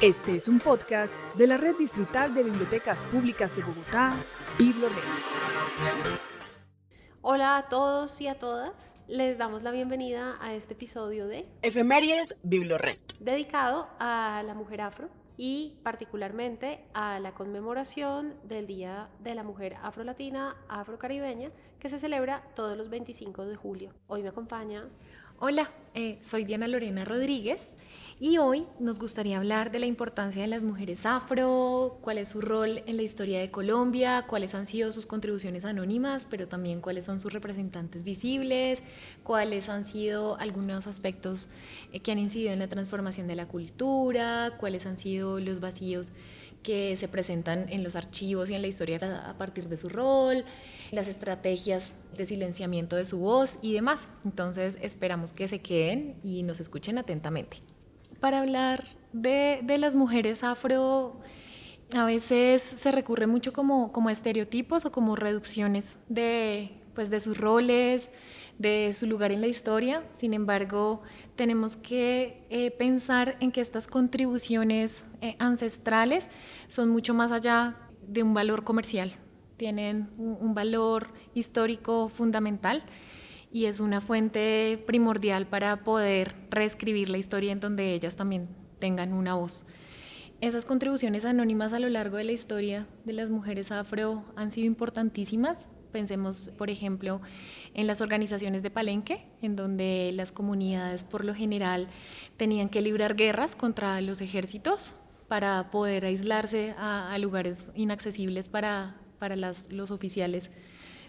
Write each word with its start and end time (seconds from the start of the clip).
Este 0.00 0.36
es 0.36 0.46
un 0.46 0.60
podcast 0.60 1.20
de 1.34 1.46
la 1.48 1.56
Red 1.56 1.76
Distrital 1.76 2.32
de 2.34 2.44
Bibliotecas 2.44 3.02
Públicas 3.02 3.54
de 3.56 3.62
Bogotá, 3.62 4.14
BibloRed. 4.56 4.94
Hola 7.20 7.56
a 7.56 7.68
todos 7.68 8.20
y 8.20 8.28
a 8.28 8.38
todas. 8.38 8.96
Les 9.08 9.38
damos 9.38 9.62
la 9.64 9.72
bienvenida 9.72 10.36
a 10.40 10.54
este 10.54 10.74
episodio 10.74 11.26
de 11.26 11.48
Efemérides 11.62 12.36
BibloRed, 12.44 12.98
dedicado 13.18 13.88
a 13.98 14.42
la 14.46 14.54
mujer 14.54 14.82
afro 14.82 15.08
y 15.36 15.80
particularmente 15.82 16.84
a 16.94 17.18
la 17.18 17.34
conmemoración 17.34 18.34
del 18.44 18.68
Día 18.68 19.08
de 19.20 19.34
la 19.34 19.42
Mujer 19.42 19.76
Afrolatina 19.82 20.56
Afrocaribeña 20.68 21.50
que 21.80 21.88
se 21.88 21.98
celebra 21.98 22.44
todos 22.54 22.76
los 22.76 22.88
25 22.88 23.46
de 23.46 23.56
julio. 23.56 23.92
Hoy 24.06 24.22
me 24.22 24.28
acompaña 24.28 24.88
Hola, 25.44 25.68
eh, 25.94 26.20
soy 26.22 26.44
Diana 26.44 26.68
Lorena 26.68 27.04
Rodríguez 27.04 27.74
y 28.20 28.38
hoy 28.38 28.64
nos 28.78 29.00
gustaría 29.00 29.38
hablar 29.38 29.72
de 29.72 29.80
la 29.80 29.86
importancia 29.86 30.40
de 30.40 30.46
las 30.46 30.62
mujeres 30.62 31.04
afro, 31.04 31.98
cuál 32.00 32.18
es 32.18 32.28
su 32.28 32.40
rol 32.40 32.84
en 32.86 32.96
la 32.96 33.02
historia 33.02 33.40
de 33.40 33.50
Colombia, 33.50 34.24
cuáles 34.28 34.54
han 34.54 34.66
sido 34.66 34.92
sus 34.92 35.04
contribuciones 35.04 35.64
anónimas, 35.64 36.28
pero 36.30 36.46
también 36.46 36.80
cuáles 36.80 37.06
son 37.06 37.20
sus 37.20 37.32
representantes 37.32 38.04
visibles, 38.04 38.84
cuáles 39.24 39.68
han 39.68 39.84
sido 39.84 40.38
algunos 40.38 40.86
aspectos 40.86 41.48
eh, 41.92 41.98
que 41.98 42.12
han 42.12 42.20
incidido 42.20 42.52
en 42.52 42.60
la 42.60 42.68
transformación 42.68 43.26
de 43.26 43.34
la 43.34 43.48
cultura, 43.48 44.52
cuáles 44.60 44.86
han 44.86 44.96
sido 44.96 45.40
los 45.40 45.58
vacíos 45.58 46.12
que 46.62 46.96
se 46.96 47.08
presentan 47.08 47.66
en 47.68 47.82
los 47.82 47.96
archivos 47.96 48.50
y 48.50 48.54
en 48.54 48.62
la 48.62 48.68
historia 48.68 49.24
a 49.28 49.36
partir 49.36 49.68
de 49.68 49.76
su 49.76 49.88
rol, 49.88 50.44
las 50.90 51.08
estrategias 51.08 51.94
de 52.16 52.26
silenciamiento 52.26 52.96
de 52.96 53.04
su 53.04 53.18
voz 53.18 53.58
y 53.62 53.72
demás. 53.72 54.08
Entonces 54.24 54.78
esperamos 54.80 55.32
que 55.32 55.48
se 55.48 55.60
queden 55.60 56.16
y 56.22 56.42
nos 56.42 56.60
escuchen 56.60 56.98
atentamente. 56.98 57.58
Para 58.20 58.40
hablar 58.40 58.86
de, 59.12 59.62
las 59.78 59.94
mujeres 59.94 60.44
afro, 60.44 61.20
a 61.94 62.04
veces 62.04 62.62
se 62.62 62.92
recurre 62.92 63.26
mucho 63.26 63.52
como, 63.52 63.92
como 63.92 64.10
estereotipos 64.10 64.84
o 64.84 64.92
como 64.92 65.16
reducciones 65.16 65.96
de, 66.08 66.81
pues, 66.94 67.10
de 67.10 67.20
sus 67.20 67.38
roles, 67.38 68.10
de 68.58 68.94
su 68.94 69.06
lugar 69.06 69.32
en 69.32 69.40
la 69.40 69.46
historia. 69.46 70.02
Sin 70.12 70.34
embargo, 70.34 71.02
tenemos 71.36 71.76
que 71.76 72.44
eh, 72.50 72.70
pensar 72.70 73.36
en 73.40 73.52
que 73.52 73.60
estas 73.60 73.86
contribuciones 73.86 75.04
eh, 75.20 75.36
ancestrales 75.38 76.28
son 76.68 76.88
mucho 76.88 77.14
más 77.14 77.32
allá 77.32 77.76
de 78.06 78.22
un 78.22 78.34
valor 78.34 78.64
comercial, 78.64 79.12
tienen 79.56 80.08
un, 80.18 80.54
valor 80.54 81.08
histórico 81.34 82.08
fundamental 82.08 82.82
y 83.52 83.66
es 83.66 83.80
una 83.80 84.00
fuente 84.00 84.82
primordial 84.86 85.46
para 85.46 85.84
poder 85.84 86.34
reescribir 86.50 87.08
la 87.08 87.18
historia 87.18 87.52
en 87.52 87.60
donde 87.60 87.94
ellas 87.94 88.16
también 88.16 88.48
tengan 88.80 89.12
una 89.12 89.34
voz. 89.34 89.64
Esas 90.40 90.64
contribuciones 90.64 91.24
anónimas 91.24 91.72
a 91.72 91.78
lo 91.78 91.88
largo 91.88 92.16
de 92.16 92.24
la 92.24 92.32
historia 92.32 92.86
de 93.04 93.12
las 93.12 93.30
mujeres 93.30 93.70
afro 93.70 94.24
han 94.34 94.50
sido 94.50 94.66
importantísimas. 94.66 95.68
Pensemos, 95.92 96.50
por 96.56 96.70
ejemplo, 96.70 97.20
en 97.74 97.86
las 97.86 98.00
organizaciones 98.00 98.62
de 98.62 98.70
Palenque, 98.70 99.26
en 99.42 99.56
donde 99.56 100.10
las 100.14 100.32
comunidades 100.32 101.04
por 101.04 101.24
lo 101.24 101.34
general 101.34 101.88
tenían 102.36 102.68
que 102.68 102.80
librar 102.80 103.14
guerras 103.14 103.54
contra 103.54 104.00
los 104.00 104.20
ejércitos 104.20 104.94
para 105.28 105.70
poder 105.70 106.04
aislarse 106.04 106.74
a, 106.78 107.16
lugares 107.18 107.70
inaccesibles 107.74 108.48
para, 108.48 108.96
para 109.18 109.36
los 109.36 109.90
oficiales 109.90 110.50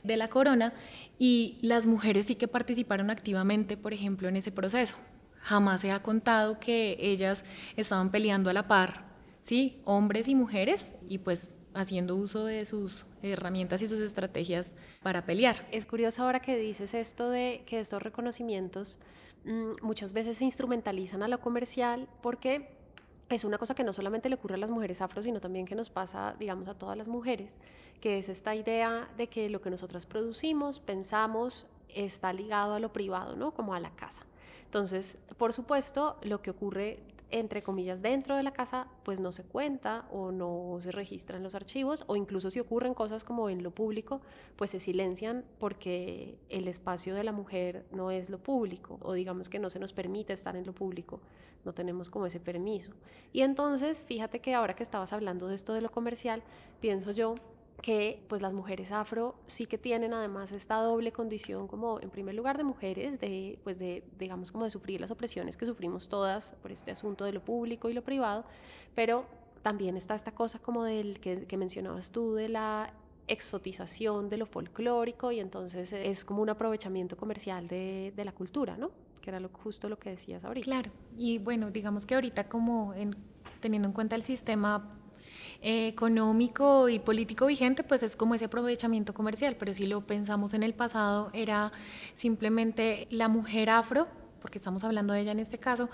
de 0.04 0.18
la 0.18 0.30
corona 0.30 0.74
y 1.18 1.58
las 1.62 1.86
mujeres 1.86 2.28
sí 2.28 2.36
que 2.36 2.48
participaron 2.48 3.10
activamente, 3.10 3.78
por 3.78 3.94
ejemplo, 3.94 4.28
en 4.28 4.36
ese 4.36 4.52
proceso. 4.52 4.98
Jamás 5.40 5.82
se 5.82 5.92
ha 5.92 6.02
contado 6.02 6.60
que 6.60 6.98
ellas 7.00 7.44
estaban 7.76 8.12
peleando 8.12 8.50
a 8.50 8.54
la 8.54 8.68
par, 8.68 9.06
¿sí? 9.42 9.82
Hombres 9.86 10.28
y 10.28 10.36
mujeres, 10.36 10.94
y 11.10 11.18
pues 11.18 11.58
haciendo 11.74 12.16
uso 12.16 12.46
de 12.46 12.66
sus 12.66 13.06
herramientas 13.22 13.82
y 13.82 13.88
sus 13.88 14.00
estrategias 14.00 14.74
para 15.02 15.26
pelear. 15.26 15.68
Es 15.72 15.86
curioso 15.86 16.24
ahora 16.24 16.40
que 16.40 16.58
dices 16.58 16.94
esto 16.94 17.30
de 17.30 17.64
que 17.66 17.80
estos 17.80 18.02
reconocimientos 18.02 18.98
mm, 19.46 19.72
muchas 19.82 20.14
veces 20.14 20.38
se 20.38 20.46
instrumentalizan 20.46 21.24
a 21.24 21.28
lo 21.28 21.40
comercial 21.40 22.08
porque 22.22 22.70
es 23.30 23.44
una 23.44 23.58
cosa 23.58 23.74
que 23.74 23.84
no 23.84 23.94
solamente 23.94 24.30
le 24.30 24.36
ocurre 24.36 24.56
a 24.56 24.58
las 24.58 24.70
mujeres 24.70 25.02
afro, 25.02 25.24
sino 25.24 25.40
también 25.40 25.66
que 25.66 25.76
nos 25.76 25.90
pasa, 25.90 26.36
digamos, 26.40 26.68
a 26.68 26.76
todas 26.76 26.98
las 26.98 27.08
mujeres, 27.08 27.58
que 28.00 28.20
es 28.20 28.30
esta 28.30 28.56
idea 28.56 29.10
de 29.18 29.28
que 29.28 29.50
lo 29.50 29.62
que 29.62 29.70
nosotras 29.70 30.06
producimos, 30.06 30.80
pensamos, 30.80 31.66
está 31.90 32.34
ligado 32.34 32.74
a 32.74 32.80
lo 32.80 32.92
privado, 32.92 33.36
¿no? 33.36 33.54
Como 33.54 33.74
a 33.74 33.80
la 33.80 33.92
casa. 33.92 34.24
Entonces, 34.66 35.18
por 35.38 35.54
supuesto, 35.54 36.18
lo 36.24 36.42
que 36.42 36.50
ocurre 36.50 37.00
entre 37.34 37.64
comillas, 37.64 38.04
dentro 38.04 38.38
de 38.38 38.44
la 38.44 38.54
casa, 38.54 38.88
pues 39.04 39.20
no 39.20 39.32
se 39.32 39.44
cuenta 39.44 40.06
o 40.12 40.32
no 40.32 40.78
se 40.80 40.92
registra 40.92 41.36
en 41.36 41.42
los 41.42 41.56
archivos, 41.56 42.04
o 42.06 42.16
incluso 42.16 42.52
si 42.52 42.60
ocurren 42.60 42.94
cosas 42.94 43.24
como 43.24 43.50
en 43.50 43.64
lo 43.64 43.72
público, 43.72 44.22
pues 44.56 44.70
se 44.70 44.80
silencian 44.80 45.44
porque 45.58 46.38
el 46.50 46.68
espacio 46.68 47.16
de 47.16 47.24
la 47.24 47.32
mujer 47.32 47.88
no 47.92 48.12
es 48.12 48.30
lo 48.30 48.38
público, 48.38 49.00
o 49.02 49.14
digamos 49.14 49.50
que 49.50 49.58
no 49.58 49.72
se 49.72 49.80
nos 49.80 49.94
permite 49.94 50.32
estar 50.32 50.56
en 50.56 50.64
lo 50.64 50.74
público, 50.74 51.22
no 51.66 51.74
tenemos 51.74 52.12
como 52.12 52.28
ese 52.28 52.40
permiso. 52.40 52.92
Y 53.32 53.42
entonces, 53.42 54.06
fíjate 54.06 54.40
que 54.40 54.54
ahora 54.54 54.76
que 54.76 54.84
estabas 54.84 55.12
hablando 55.12 55.48
de 55.48 55.56
esto 55.56 55.74
de 55.74 55.82
lo 55.82 55.90
comercial, 55.90 56.44
pienso 56.82 57.10
yo 57.10 57.34
que 57.84 58.24
pues 58.30 58.42
las 58.42 58.54
mujeres 58.54 58.94
afro 58.94 59.36
sí 59.46 59.66
que 59.66 59.78
tienen 59.78 60.14
además 60.14 60.54
esta 60.54 60.78
doble 60.78 61.12
condición 61.12 61.68
como 61.68 62.00
en 62.00 62.10
primer 62.10 62.34
lugar 62.34 62.58
de 62.58 62.64
mujeres 62.64 63.20
de 63.20 63.60
pues 63.66 63.78
de 63.78 64.06
digamos 64.18 64.54
como 64.54 64.64
de 64.64 64.72
sufrir 64.72 65.02
las 65.02 65.12
opresiones 65.12 65.58
que 65.58 65.66
sufrimos 65.66 66.08
todas 66.08 66.56
por 66.62 66.72
este 66.72 66.92
asunto 66.92 67.26
de 67.26 67.34
lo 67.34 67.44
público 67.44 67.90
y 67.90 67.94
lo 67.94 68.02
privado 68.02 68.46
pero 68.96 69.26
también 69.62 69.98
está 69.98 70.16
esta 70.16 70.32
cosa 70.32 70.60
como 70.60 70.86
del 70.86 71.20
que, 71.20 71.58
mencionabas 71.58 72.12
tú 72.12 72.34
de 72.36 72.48
la 72.48 72.94
exotización 73.28 74.30
de 74.30 74.38
lo 74.38 74.46
folclórico 74.46 75.34
y 75.34 75.42
entonces 75.42 75.92
es 75.92 76.24
como 76.24 76.42
un 76.42 76.50
aprovechamiento 76.50 77.18
comercial 77.18 77.68
de, 77.68 78.12
de 78.16 78.26
la 78.26 78.34
cultura, 78.34 78.76
¿no? 78.76 78.92
Que 79.22 79.30
era 79.30 79.40
lo, 79.40 79.48
justo 79.48 79.88
lo 79.88 79.98
que 79.98 80.10
decías 80.10 80.44
ahorita. 80.44 80.66
Claro, 80.66 80.92
y 81.18 81.38
bueno, 81.38 81.72
digamos 81.72 82.06
que 82.06 82.16
ahorita 82.16 82.50
como 82.50 82.94
en, 82.94 83.16
teniendo 83.62 83.88
en 83.88 83.94
cuenta 83.94 84.18
el 84.18 84.24
sistema 84.24 85.00
económico 85.64 86.90
y 86.90 87.00
político 87.00 87.46
vigente, 87.46 87.84
pues 87.84 88.04
es 88.04 88.16
como 88.16 88.36
ese 88.36 88.46
aprovechamiento 88.46 89.14
comercial, 89.14 89.56
pero 89.58 89.74
si 89.74 89.88
lo 89.88 90.02
pensamos 90.02 90.54
en 90.54 90.62
el 90.62 90.74
pasado, 90.74 91.30
era 91.34 91.72
simplemente 92.14 93.08
la 93.10 93.30
mujer 93.30 93.70
afro, 93.70 94.08
porque 94.42 94.58
estamos 94.58 94.84
hablando 94.84 95.14
de 95.14 95.22
ella 95.22 95.32
en 95.32 95.40
este 95.40 95.58
caso, 95.58 95.90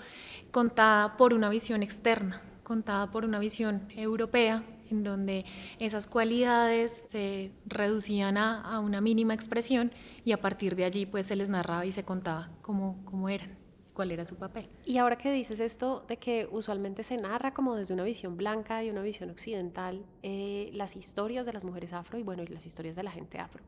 contada 0.50 1.16
por 1.16 1.32
una 1.32 1.48
visión 1.48 1.84
externa, 1.84 2.42
contada 2.64 3.12
por 3.12 3.24
una 3.24 3.38
visión 3.38 3.82
europea, 3.94 4.64
en 4.90 5.04
donde 5.04 5.44
esas 5.78 6.08
cualidades 6.08 7.06
se 7.08 7.52
reducían 7.64 8.36
a, 8.36 8.80
una 8.80 9.00
mínima 9.00 9.34
expresión 9.34 9.92
y 10.24 10.32
a 10.32 10.40
partir 10.40 10.74
de 10.74 10.84
allí 10.84 11.06
pues 11.06 11.28
se 11.28 11.36
les 11.36 11.48
narraba 11.48 11.86
y 11.86 11.92
se 11.92 12.02
contaba 12.02 12.50
cómo, 12.60 13.00
cómo 13.04 13.28
eran 13.28 13.59
cuál 13.94 14.10
era 14.10 14.24
su 14.24 14.36
papel. 14.36 14.68
Y 14.84 14.98
ahora 14.98 15.16
que 15.16 15.32
dices 15.32 15.60
esto 15.60 16.04
de 16.08 16.16
que 16.16 16.48
usualmente 16.50 17.02
se 17.02 17.16
narra 17.16 17.52
como 17.52 17.74
desde 17.74 17.94
una 17.94 18.04
visión 18.04 18.36
blanca 18.36 18.82
y 18.84 18.90
una 18.90 19.02
visión 19.02 19.30
occidental 19.30 20.04
eh, 20.22 20.70
las 20.72 20.96
historias 20.96 21.46
de 21.46 21.52
las 21.52 21.64
mujeres 21.64 21.92
afro 21.92 22.18
y 22.18 22.22
bueno, 22.22 22.42
y 22.42 22.46
las 22.46 22.66
historias 22.66 22.96
de 22.96 23.02
la 23.02 23.10
gente 23.10 23.38
afro, 23.38 23.62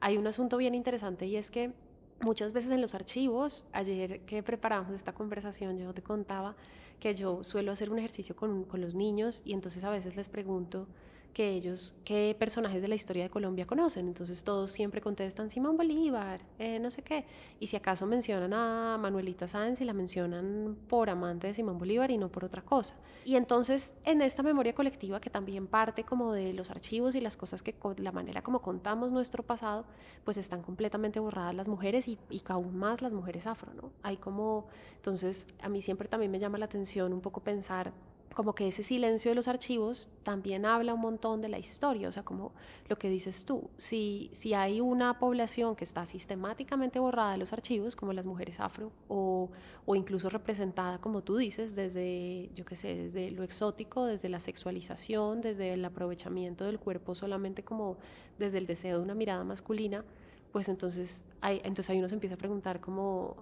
hay 0.00 0.16
un 0.16 0.26
asunto 0.26 0.56
bien 0.56 0.74
interesante 0.74 1.26
y 1.26 1.36
es 1.36 1.50
que 1.50 1.72
muchas 2.20 2.52
veces 2.52 2.70
en 2.70 2.80
los 2.80 2.94
archivos, 2.94 3.64
ayer 3.72 4.20
que 4.20 4.42
preparamos 4.42 4.94
esta 4.94 5.12
conversación, 5.12 5.78
yo 5.78 5.92
te 5.94 6.02
contaba 6.02 6.56
que 7.00 7.14
yo 7.14 7.44
suelo 7.44 7.72
hacer 7.72 7.90
un 7.90 7.98
ejercicio 7.98 8.34
con, 8.34 8.64
con 8.64 8.80
los 8.80 8.94
niños 8.94 9.42
y 9.44 9.52
entonces 9.52 9.84
a 9.84 9.90
veces 9.90 10.16
les 10.16 10.28
pregunto, 10.28 10.88
que 11.32 11.50
ellos, 11.50 11.94
qué 12.04 12.34
personajes 12.38 12.82
de 12.82 12.88
la 12.88 12.94
historia 12.94 13.24
de 13.24 13.30
Colombia 13.30 13.66
conocen. 13.66 14.08
Entonces 14.08 14.42
todos 14.44 14.72
siempre 14.72 15.00
contestan 15.00 15.50
Simón 15.50 15.76
Bolívar, 15.76 16.40
eh, 16.58 16.78
no 16.78 16.90
sé 16.90 17.02
qué. 17.02 17.26
Y 17.60 17.68
si 17.68 17.76
acaso 17.76 18.06
mencionan 18.06 18.52
a 18.54 18.98
Manuelita 18.98 19.46
Sáenz 19.46 19.80
y 19.80 19.84
la 19.84 19.92
mencionan 19.92 20.76
por 20.88 21.10
amante 21.10 21.46
de 21.46 21.54
Simón 21.54 21.78
Bolívar 21.78 22.10
y 22.10 22.18
no 22.18 22.28
por 22.28 22.44
otra 22.44 22.62
cosa. 22.62 22.94
Y 23.24 23.36
entonces 23.36 23.94
en 24.04 24.22
esta 24.22 24.42
memoria 24.42 24.74
colectiva 24.74 25.20
que 25.20 25.30
también 25.30 25.66
parte 25.66 26.04
como 26.04 26.32
de 26.32 26.52
los 26.52 26.70
archivos 26.70 27.14
y 27.14 27.20
las 27.20 27.36
cosas 27.36 27.62
que, 27.62 27.74
la 27.98 28.12
manera 28.12 28.42
como 28.42 28.60
contamos 28.60 29.10
nuestro 29.10 29.42
pasado, 29.42 29.84
pues 30.24 30.36
están 30.36 30.62
completamente 30.62 31.20
borradas 31.20 31.54
las 31.54 31.68
mujeres 31.68 32.08
y, 32.08 32.18
y 32.30 32.42
aún 32.48 32.76
más 32.76 33.02
las 33.02 33.12
mujeres 33.12 33.46
afro, 33.46 33.72
¿no? 33.74 33.92
Hay 34.02 34.16
como, 34.16 34.66
entonces 34.96 35.46
a 35.62 35.68
mí 35.68 35.82
siempre 35.82 36.08
también 36.08 36.32
me 36.32 36.38
llama 36.38 36.58
la 36.58 36.64
atención 36.64 37.12
un 37.12 37.20
poco 37.20 37.40
pensar 37.40 37.92
como 38.38 38.54
que 38.54 38.68
ese 38.68 38.84
silencio 38.84 39.32
de 39.32 39.34
los 39.34 39.48
archivos 39.48 40.10
también 40.22 40.64
habla 40.64 40.94
un 40.94 41.00
montón 41.00 41.40
de 41.40 41.48
la 41.48 41.58
historia, 41.58 42.08
o 42.08 42.12
sea, 42.12 42.22
como 42.22 42.52
lo 42.88 42.96
que 42.96 43.10
dices 43.10 43.44
tú, 43.44 43.68
si, 43.78 44.30
si 44.32 44.54
hay 44.54 44.80
una 44.80 45.18
población 45.18 45.74
que 45.74 45.82
está 45.82 46.06
sistemáticamente 46.06 47.00
borrada 47.00 47.32
de 47.32 47.38
los 47.38 47.52
archivos, 47.52 47.96
como 47.96 48.12
las 48.12 48.26
mujeres 48.26 48.60
afro, 48.60 48.92
o, 49.08 49.50
o 49.86 49.96
incluso 49.96 50.30
representada, 50.30 51.00
como 51.00 51.22
tú 51.22 51.36
dices, 51.36 51.74
desde, 51.74 52.48
yo 52.54 52.64
qué 52.64 52.76
sé, 52.76 52.94
desde 52.94 53.32
lo 53.32 53.42
exótico, 53.42 54.04
desde 54.04 54.28
la 54.28 54.38
sexualización, 54.38 55.40
desde 55.40 55.72
el 55.72 55.84
aprovechamiento 55.84 56.64
del 56.64 56.78
cuerpo 56.78 57.16
solamente 57.16 57.64
como 57.64 57.96
desde 58.38 58.58
el 58.58 58.68
deseo 58.68 58.98
de 58.98 59.02
una 59.02 59.16
mirada 59.16 59.42
masculina, 59.42 60.04
pues 60.52 60.68
entonces, 60.68 61.24
hay, 61.40 61.56
entonces 61.64 61.90
ahí 61.90 61.98
uno 61.98 62.08
se 62.08 62.14
empieza 62.14 62.36
a 62.36 62.38
preguntar 62.38 62.80
como 62.80 63.36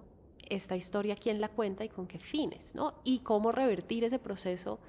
esta 0.49 0.75
historia 0.75 1.15
quién 1.15 1.41
la 1.41 1.49
cuenta 1.49 1.83
y 1.83 1.89
con 1.89 2.07
qué 2.07 2.19
fines, 2.19 2.75
¿no? 2.75 2.95
Y 3.03 3.19
cómo 3.19 3.51
revertir 3.51 4.03
ese 4.03 4.19
proceso 4.19 4.79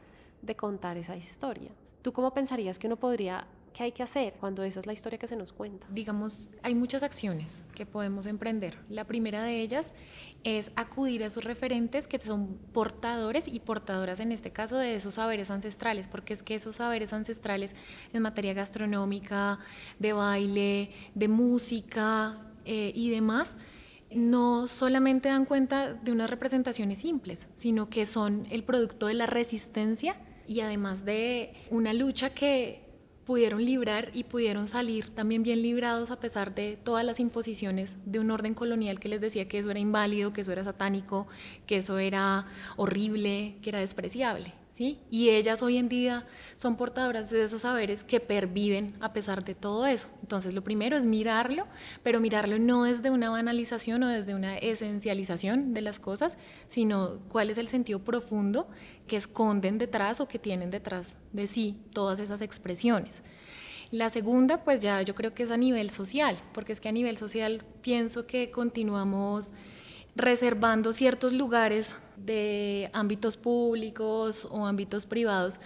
de 0.42 0.56
contar 0.56 0.96
esa 0.96 1.16
historia. 1.16 1.70
¿Tú 2.02 2.12
cómo 2.12 2.32
pensarías 2.32 2.78
que 2.78 2.86
uno 2.86 2.96
podría 2.96 3.46
¿Qué 3.78 3.84
hay 3.84 3.92
que 3.92 4.02
hacer 4.02 4.34
cuando 4.40 4.64
esa 4.64 4.80
es 4.80 4.86
la 4.86 4.92
historia 4.92 5.20
que 5.20 5.28
se 5.28 5.36
nos 5.36 5.52
cuenta? 5.52 5.86
Digamos, 5.90 6.50
hay 6.64 6.74
muchas 6.74 7.04
acciones 7.04 7.62
que 7.76 7.86
podemos 7.86 8.26
emprender. 8.26 8.76
La 8.88 9.04
primera 9.04 9.44
de 9.44 9.60
ellas 9.60 9.94
es 10.42 10.72
acudir 10.74 11.22
a 11.22 11.26
esos 11.26 11.44
referentes 11.44 12.08
que 12.08 12.18
son 12.18 12.58
portadores 12.72 13.46
y 13.46 13.60
portadoras 13.60 14.18
en 14.18 14.32
este 14.32 14.50
caso 14.50 14.76
de 14.76 14.96
esos 14.96 15.14
saberes 15.14 15.50
ancestrales, 15.50 16.08
porque 16.08 16.34
es 16.34 16.42
que 16.42 16.56
esos 16.56 16.74
saberes 16.74 17.12
ancestrales 17.12 17.76
en 18.12 18.22
materia 18.22 18.52
gastronómica, 18.52 19.60
de 20.00 20.12
baile, 20.12 20.90
de 21.14 21.28
música 21.28 22.36
eh, 22.64 22.90
y 22.96 23.10
demás, 23.10 23.58
no 24.14 24.68
solamente 24.68 25.28
dan 25.28 25.44
cuenta 25.44 25.92
de 25.92 26.12
unas 26.12 26.30
representaciones 26.30 27.00
simples, 27.00 27.48
sino 27.54 27.88
que 27.90 28.06
son 28.06 28.46
el 28.50 28.64
producto 28.64 29.06
de 29.06 29.14
la 29.14 29.26
resistencia 29.26 30.16
y 30.46 30.60
además 30.60 31.04
de 31.04 31.54
una 31.70 31.92
lucha 31.92 32.30
que 32.30 32.88
pudieron 33.28 33.62
librar 33.62 34.10
y 34.14 34.24
pudieron 34.24 34.68
salir 34.68 35.14
también 35.14 35.42
bien 35.42 35.60
librados 35.60 36.10
a 36.10 36.18
pesar 36.18 36.54
de 36.54 36.78
todas 36.82 37.04
las 37.04 37.20
imposiciones 37.20 37.98
de 38.06 38.20
un 38.20 38.30
orden 38.30 38.54
colonial 38.54 38.98
que 38.98 39.10
les 39.10 39.20
decía 39.20 39.46
que 39.46 39.58
eso 39.58 39.70
era 39.70 39.78
inválido, 39.78 40.32
que 40.32 40.40
eso 40.40 40.52
era 40.52 40.64
satánico, 40.64 41.26
que 41.66 41.76
eso 41.76 41.98
era 41.98 42.46
horrible, 42.76 43.56
que 43.60 43.68
era 43.68 43.80
despreciable. 43.80 44.54
Y 44.78 45.30
ellas 45.30 45.62
hoy 45.62 45.76
en 45.76 45.88
día 45.88 46.26
son 46.56 46.76
portadoras 46.76 47.30
de 47.30 47.42
esos 47.42 47.62
saberes 47.62 48.04
que 48.04 48.20
perviven 48.20 48.94
a 49.00 49.12
pesar 49.12 49.44
de 49.44 49.54
todo 49.54 49.86
eso. 49.86 50.08
Entonces, 50.22 50.54
lo 50.54 50.62
primero 50.62 50.96
es 50.96 51.04
mirarlo, 51.04 51.66
pero 52.02 52.20
mirarlo 52.20 52.58
no 52.58 52.84
desde 52.84 53.10
una 53.10 53.30
banalización 53.30 54.02
o 54.04 54.08
desde 54.08 54.34
una 54.34 54.56
esencialización 54.58 55.74
de 55.74 55.82
las 55.82 55.98
cosas, 55.98 56.38
sino 56.68 57.18
cuál 57.28 57.50
es 57.50 57.58
el 57.58 57.68
sentido 57.68 57.98
profundo 57.98 58.68
que 59.06 59.16
esconden 59.16 59.78
detrás 59.78 60.20
o 60.20 60.28
que 60.28 60.38
tienen 60.38 60.70
detrás 60.70 61.16
de 61.32 61.46
sí 61.46 61.76
todas 61.92 62.20
esas 62.20 62.40
expresiones. 62.40 63.22
La 63.90 64.10
segunda, 64.10 64.64
pues 64.64 64.80
ya 64.80 65.00
yo 65.02 65.14
creo 65.14 65.32
que 65.34 65.42
es 65.42 65.50
a 65.50 65.56
nivel 65.56 65.90
social, 65.90 66.36
porque 66.52 66.72
es 66.72 66.80
que 66.80 66.90
a 66.90 66.92
nivel 66.92 67.16
social 67.16 67.64
pienso 67.80 68.26
que 68.26 68.50
continuamos 68.50 69.52
reservando 70.14 70.92
ciertos 70.92 71.32
lugares 71.32 71.96
de 72.28 72.90
ámbitos 72.92 73.36
públicos 73.36 74.46
o 74.50 74.66
ámbitos 74.66 75.06
privados 75.06 75.58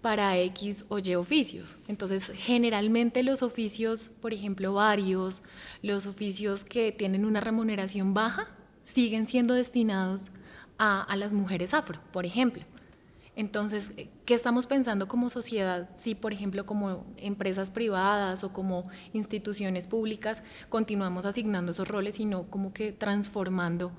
para 0.00 0.38
X 0.38 0.84
o 0.88 0.98
Y 0.98 1.16
oficios. 1.16 1.78
Entonces, 1.88 2.30
generalmente 2.34 3.22
los 3.22 3.42
oficios, 3.42 4.10
por 4.20 4.32
ejemplo, 4.32 4.74
varios, 4.74 5.42
los 5.82 6.06
oficios 6.06 6.64
que 6.64 6.92
tienen 6.92 7.24
una 7.24 7.40
remuneración 7.40 8.14
baja, 8.14 8.48
siguen 8.82 9.26
siendo 9.26 9.54
destinados 9.54 10.30
a, 10.78 11.02
a 11.02 11.16
las 11.16 11.32
mujeres 11.32 11.74
afro, 11.74 12.00
por 12.12 12.24
ejemplo. 12.24 12.64
Entonces, 13.36 13.92
¿qué 14.26 14.34
estamos 14.34 14.66
pensando 14.66 15.08
como 15.08 15.30
sociedad 15.30 15.88
si, 15.96 16.14
por 16.14 16.32
ejemplo, 16.32 16.66
como 16.66 17.06
empresas 17.16 17.70
privadas 17.70 18.44
o 18.44 18.52
como 18.52 18.88
instituciones 19.12 19.86
públicas 19.86 20.42
continuamos 20.68 21.24
asignando 21.24 21.72
esos 21.72 21.88
roles 21.88 22.20
y 22.20 22.24
no 22.24 22.44
como 22.50 22.72
que 22.72 22.92
transformando 22.92 23.92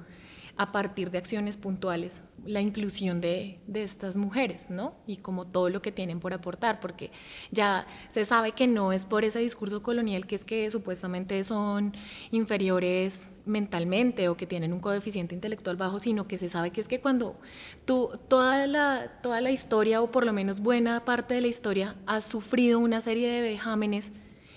a 0.58 0.72
partir 0.72 1.12
de 1.12 1.18
acciones 1.18 1.58
puntuales 1.58 2.22
la 2.46 2.62
inclusión 2.62 3.22
de, 3.22 3.60
estas 3.74 4.18
mujeres, 4.18 4.70
¿no? 4.70 4.94
Y 5.08 5.18
como 5.18 5.46
todo 5.46 5.70
lo 5.70 5.82
que 5.82 5.92
tienen 5.92 6.20
por 6.20 6.34
aportar, 6.34 6.80
porque 6.80 7.12
ya 7.52 7.86
se 8.10 8.26
sabe 8.26 8.52
que 8.54 8.68
no 8.68 8.94
es 8.94 9.06
por 9.06 9.24
ese 9.24 9.40
discurso 9.40 9.82
colonial 9.82 10.26
que 10.26 10.36
es 10.36 10.46
que 10.46 10.70
supuestamente 10.72 11.44
son 11.44 11.96
inferiores 12.32 13.30
mentalmente 13.46 14.30
o 14.30 14.38
que 14.38 14.46
tienen 14.46 14.74
un 14.74 14.80
coeficiente 14.80 15.36
intelectual 15.36 15.78
bajo, 15.78 16.00
sino 16.00 16.28
que 16.28 16.38
se 16.38 16.50
sabe 16.50 16.72
que 16.72 16.82
es 16.82 16.88
que 16.88 17.00
cuando 17.00 17.40
tú 17.86 18.12
toda 18.28 18.68
la, 18.68 19.20
toda 19.22 19.42
la 19.42 19.52
historia 19.52 20.02
o 20.02 20.12
por 20.12 20.26
lo 20.26 20.34
menos 20.34 20.60
buena 20.60 21.06
parte 21.06 21.34
de 21.34 21.42
la 21.42 21.48
historia 21.48 21.96
has 22.06 22.26
sufrido 22.26 22.80
una 22.80 23.02
serie 23.02 23.30
de 23.30 23.42
vejámenes 23.42 24.12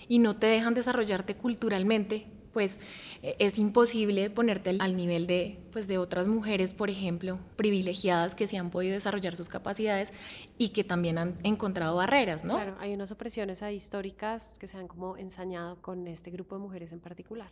y 0.09 0.19
no 0.19 0.35
te 0.35 0.47
dejan 0.47 0.75
desarrollarte 0.75 1.35
culturalmente, 1.35 2.27
pues 2.55 2.81
eh, 3.23 3.37
es 3.39 3.59
imposible 3.59 4.31
ponerte 4.31 4.75
al 4.79 4.97
nivel 4.97 5.27
de, 5.27 5.59
pues, 5.73 5.87
de 5.89 5.99
otras 5.99 6.27
mujeres, 6.29 6.73
por 6.73 6.89
ejemplo, 6.89 7.39
privilegiadas 7.57 8.35
que 8.35 8.47
se 8.47 8.57
han 8.57 8.71
podido 8.71 8.95
desarrollar 8.95 9.37
sus 9.37 9.51
capacidades 9.51 10.15
y 10.57 10.71
que 10.71 10.85
también 10.85 11.19
han 11.19 11.37
encontrado 11.43 11.97
barreras, 11.97 12.45
¿no? 12.45 12.55
Claro, 12.55 12.77
hay 12.81 12.95
unas 12.95 13.11
opresiones 13.11 13.61
históricas 13.61 14.57
que 14.59 14.67
se 14.67 14.79
han 14.79 14.89
como 14.89 15.19
ensañado 15.19 15.77
con 15.83 16.07
este 16.07 16.31
grupo 16.31 16.55
de 16.55 16.63
mujeres 16.63 16.93
en 16.93 17.01
particular. 17.01 17.51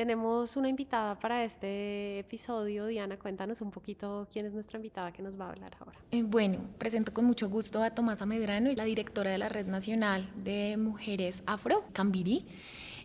Tenemos 0.00 0.56
una 0.56 0.70
invitada 0.70 1.18
para 1.18 1.44
este 1.44 2.20
episodio. 2.20 2.86
Diana, 2.86 3.18
cuéntanos 3.18 3.60
un 3.60 3.70
poquito 3.70 4.26
quién 4.32 4.46
es 4.46 4.54
nuestra 4.54 4.78
invitada 4.78 5.12
que 5.12 5.22
nos 5.22 5.38
va 5.38 5.46
a 5.46 5.50
hablar 5.50 5.76
ahora. 5.78 5.98
Eh, 6.10 6.22
bueno, 6.22 6.58
presento 6.78 7.12
con 7.12 7.26
mucho 7.26 7.50
gusto 7.50 7.82
a 7.82 7.90
Tomasa 7.90 8.24
Medrano, 8.24 8.72
la 8.72 8.84
directora 8.84 9.30
de 9.30 9.36
la 9.36 9.50
Red 9.50 9.66
Nacional 9.66 10.26
de 10.42 10.78
Mujeres 10.78 11.42
Afro, 11.44 11.84
Cambirí. 11.92 12.46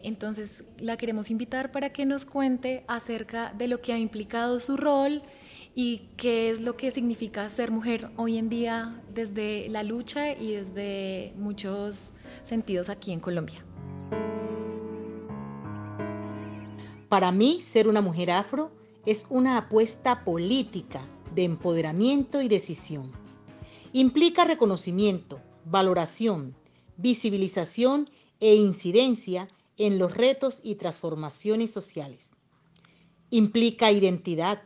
Entonces 0.05 0.63
la 0.77 0.97
queremos 0.97 1.31
invitar 1.31 1.71
para 1.71 1.91
que 1.91 2.05
nos 2.05 2.25
cuente 2.25 2.83
acerca 2.87 3.53
de 3.53 3.67
lo 3.67 3.81
que 3.81 3.91
ha 3.91 3.97
implicado 3.97 4.59
su 4.59 4.77
rol 4.77 5.23
y 5.73 6.03
qué 6.15 6.51
es 6.51 6.61
lo 6.61 6.77
que 6.77 6.91
significa 6.91 7.49
ser 7.49 7.71
mujer 7.71 8.11
hoy 8.15 8.37
en 8.37 8.47
día 8.47 9.01
desde 9.15 9.67
la 9.69 9.81
lucha 9.81 10.33
y 10.33 10.51
desde 10.51 11.33
muchos 11.37 12.13
sentidos 12.43 12.89
aquí 12.89 13.13
en 13.13 13.19
Colombia. 13.19 13.65
Para 17.09 17.31
mí, 17.31 17.59
ser 17.61 17.87
una 17.87 18.01
mujer 18.01 18.29
afro 18.29 18.71
es 19.07 19.25
una 19.31 19.57
apuesta 19.57 20.23
política 20.23 21.01
de 21.33 21.45
empoderamiento 21.45 22.43
y 22.43 22.47
decisión. 22.47 23.11
Implica 23.91 24.45
reconocimiento, 24.45 25.41
valoración, 25.65 26.55
visibilización 26.97 28.07
e 28.39 28.53
incidencia 28.53 29.47
en 29.77 29.97
los 29.97 30.15
retos 30.15 30.61
y 30.63 30.75
transformaciones 30.75 31.71
sociales. 31.71 32.31
Implica 33.29 33.91
identidad, 33.91 34.61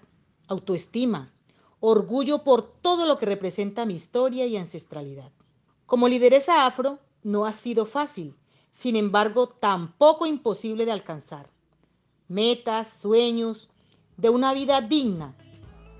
autoestima, 0.47 1.33
orgullo 1.79 2.43
por 2.43 2.63
todo 2.63 3.05
lo 3.05 3.17
que 3.17 3.25
representa 3.25 3.85
mi 3.85 3.95
historia 3.95 4.45
y 4.45 4.57
ancestralidad. 4.57 5.31
Como 5.85 6.07
lideresa 6.07 6.65
afro, 6.65 6.99
no 7.23 7.45
ha 7.45 7.53
sido 7.53 7.85
fácil, 7.85 8.35
sin 8.71 8.95
embargo, 8.95 9.47
tampoco 9.47 10.25
imposible 10.25 10.85
de 10.85 10.91
alcanzar. 10.91 11.49
Metas, 12.27 12.89
sueños, 12.89 13.69
de 14.17 14.29
una 14.29 14.53
vida 14.53 14.81
digna, 14.81 15.35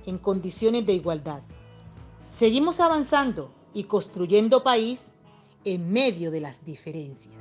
en 0.05 0.17
condiciones 0.17 0.85
de 0.85 0.93
igualdad. 0.93 1.41
Seguimos 2.23 2.79
avanzando 2.79 3.51
y 3.73 3.85
construyendo 3.85 4.63
país 4.63 5.07
en 5.63 5.91
medio 5.91 6.31
de 6.31 6.41
las 6.41 6.65
diferencias. 6.65 7.33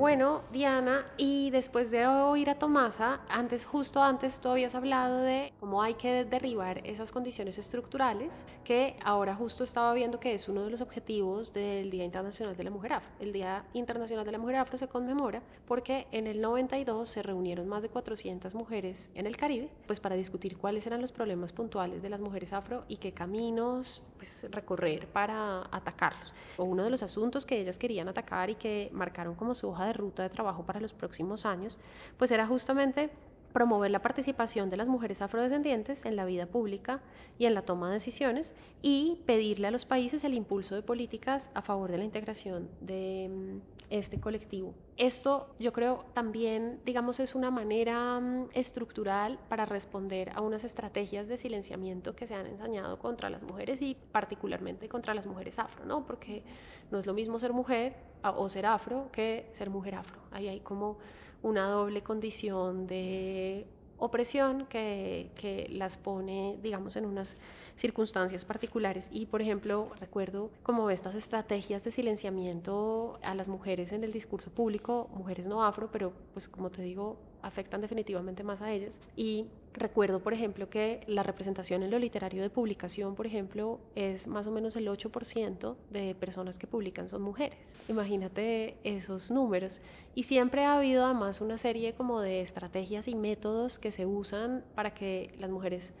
Bueno, 0.00 0.44
Diana, 0.50 1.04
y 1.18 1.50
después 1.50 1.90
de 1.90 2.06
oír 2.06 2.48
a 2.48 2.54
Tomasa, 2.54 3.20
antes, 3.28 3.66
justo 3.66 4.02
antes 4.02 4.40
tú 4.40 4.48
habías 4.48 4.74
hablado 4.74 5.18
de 5.18 5.52
cómo 5.60 5.82
hay 5.82 5.92
que 5.92 6.24
derribar 6.24 6.80
esas 6.86 7.12
condiciones 7.12 7.58
estructurales, 7.58 8.46
que 8.64 8.96
ahora 9.04 9.34
justo 9.34 9.62
estaba 9.62 9.92
viendo 9.92 10.18
que 10.18 10.32
es 10.32 10.48
uno 10.48 10.64
de 10.64 10.70
los 10.70 10.80
objetivos 10.80 11.52
del 11.52 11.90
Día 11.90 12.02
Internacional 12.02 12.56
de 12.56 12.64
la 12.64 12.70
Mujer 12.70 12.94
Afro. 12.94 13.10
El 13.20 13.34
Día 13.34 13.66
Internacional 13.74 14.24
de 14.24 14.32
la 14.32 14.38
Mujer 14.38 14.56
Afro 14.56 14.78
se 14.78 14.88
conmemora 14.88 15.42
porque 15.66 16.06
en 16.12 16.26
el 16.26 16.40
92 16.40 17.06
se 17.06 17.22
reunieron 17.22 17.68
más 17.68 17.82
de 17.82 17.90
400 17.90 18.54
mujeres 18.54 19.10
en 19.14 19.26
el 19.26 19.36
Caribe, 19.36 19.68
pues 19.86 20.00
para 20.00 20.16
discutir 20.16 20.56
cuáles 20.56 20.86
eran 20.86 21.02
los 21.02 21.12
problemas 21.12 21.52
puntuales 21.52 22.00
de 22.00 22.08
las 22.08 22.22
mujeres 22.22 22.54
afro 22.54 22.84
y 22.88 22.96
qué 22.96 23.12
caminos 23.12 24.02
pues, 24.16 24.46
recorrer 24.50 25.06
para 25.08 25.68
atacarlos. 25.70 26.32
O 26.56 26.64
uno 26.64 26.84
de 26.84 26.90
los 26.90 27.02
asuntos 27.02 27.44
que 27.44 27.60
ellas 27.60 27.76
querían 27.76 28.08
atacar 28.08 28.48
y 28.48 28.54
que 28.54 28.88
marcaron 28.94 29.34
como 29.34 29.54
su 29.54 29.68
hoja 29.68 29.86
de 29.86 29.89
ruta 29.92 30.22
de 30.22 30.30
trabajo 30.30 30.64
para 30.64 30.80
los 30.80 30.92
próximos 30.92 31.46
años, 31.46 31.78
pues 32.18 32.30
era 32.30 32.46
justamente 32.46 33.10
promover 33.52 33.90
la 33.90 34.02
participación 34.02 34.70
de 34.70 34.76
las 34.76 34.88
mujeres 34.88 35.22
afrodescendientes 35.22 36.04
en 36.04 36.16
la 36.16 36.24
vida 36.24 36.46
pública 36.46 37.00
y 37.38 37.46
en 37.46 37.54
la 37.54 37.62
toma 37.62 37.88
de 37.88 37.94
decisiones 37.94 38.54
y 38.82 39.20
pedirle 39.26 39.68
a 39.68 39.70
los 39.70 39.84
países 39.84 40.24
el 40.24 40.34
impulso 40.34 40.74
de 40.74 40.82
políticas 40.82 41.50
a 41.54 41.62
favor 41.62 41.90
de 41.90 41.98
la 41.98 42.04
integración 42.04 42.68
de 42.80 43.28
mm, 43.30 43.80
este 43.90 44.20
colectivo. 44.20 44.74
Esto 44.96 45.54
yo 45.58 45.72
creo 45.72 46.04
también, 46.12 46.80
digamos, 46.84 47.18
es 47.20 47.34
una 47.34 47.50
manera 47.50 48.20
mm, 48.20 48.50
estructural 48.52 49.38
para 49.48 49.66
responder 49.66 50.30
a 50.34 50.40
unas 50.40 50.64
estrategias 50.64 51.26
de 51.28 51.36
silenciamiento 51.36 52.14
que 52.14 52.26
se 52.26 52.34
han 52.34 52.46
ensañado 52.46 52.98
contra 52.98 53.30
las 53.30 53.42
mujeres 53.42 53.82
y 53.82 53.96
particularmente 54.12 54.88
contra 54.88 55.14
las 55.14 55.26
mujeres 55.26 55.58
afro, 55.58 55.84
¿no? 55.84 56.06
Porque 56.06 56.44
no 56.90 56.98
es 56.98 57.06
lo 57.06 57.14
mismo 57.14 57.38
ser 57.38 57.52
mujer 57.52 57.96
o 58.22 58.48
ser 58.48 58.66
afro 58.66 59.08
que 59.12 59.48
ser 59.52 59.70
mujer 59.70 59.94
afro. 59.96 60.20
Ahí 60.30 60.48
hay 60.48 60.60
como 60.60 60.98
una 61.42 61.68
doble 61.68 62.02
condición 62.02 62.86
de 62.86 63.66
opresión 64.00 64.66
que, 64.66 65.30
que, 65.36 65.68
las 65.70 65.96
pone, 65.96 66.58
digamos, 66.62 66.96
en 66.96 67.04
unas 67.04 67.36
circunstancias 67.76 68.44
particulares. 68.44 69.08
Y, 69.12 69.26
por 69.26 69.42
ejemplo, 69.42 69.90
recuerdo 70.00 70.50
como 70.62 70.90
estas 70.90 71.14
estrategias 71.14 71.84
de 71.84 71.90
silenciamiento 71.90 73.18
a 73.22 73.34
las 73.34 73.48
mujeres 73.48 73.92
en 73.92 74.02
el 74.02 74.12
discurso 74.12 74.50
público, 74.50 75.08
mujeres 75.14 75.46
no 75.46 75.62
afro, 75.62 75.90
pero 75.90 76.12
pues 76.32 76.48
como 76.48 76.70
te 76.70 76.82
digo, 76.82 77.18
afectan 77.42 77.80
definitivamente 77.80 78.42
más 78.42 78.62
a 78.62 78.72
ellas. 78.72 79.00
Y 79.16 79.46
recuerdo, 79.74 80.20
por 80.20 80.32
ejemplo, 80.32 80.68
que 80.68 81.00
la 81.06 81.22
representación 81.22 81.82
en 81.82 81.90
lo 81.90 81.98
literario 81.98 82.42
de 82.42 82.50
publicación, 82.50 83.14
por 83.14 83.26
ejemplo, 83.26 83.80
es 83.94 84.26
más 84.26 84.46
o 84.46 84.50
menos 84.50 84.76
el 84.76 84.88
8% 84.88 85.76
de 85.90 86.14
personas 86.14 86.58
que 86.58 86.66
publican 86.66 87.08
son 87.08 87.22
mujeres. 87.22 87.74
Imagínate 87.88 88.76
esos 88.84 89.30
números. 89.30 89.80
Y 90.14 90.24
siempre 90.24 90.64
ha 90.64 90.76
habido 90.76 91.04
además 91.04 91.40
una 91.40 91.58
serie 91.58 91.94
como 91.94 92.20
de 92.20 92.40
estrategias 92.40 93.08
y 93.08 93.14
métodos 93.14 93.78
que 93.78 93.92
se 93.92 94.06
usan 94.06 94.64
para 94.74 94.92
que 94.92 95.34
las 95.38 95.50
mujeres 95.50 95.94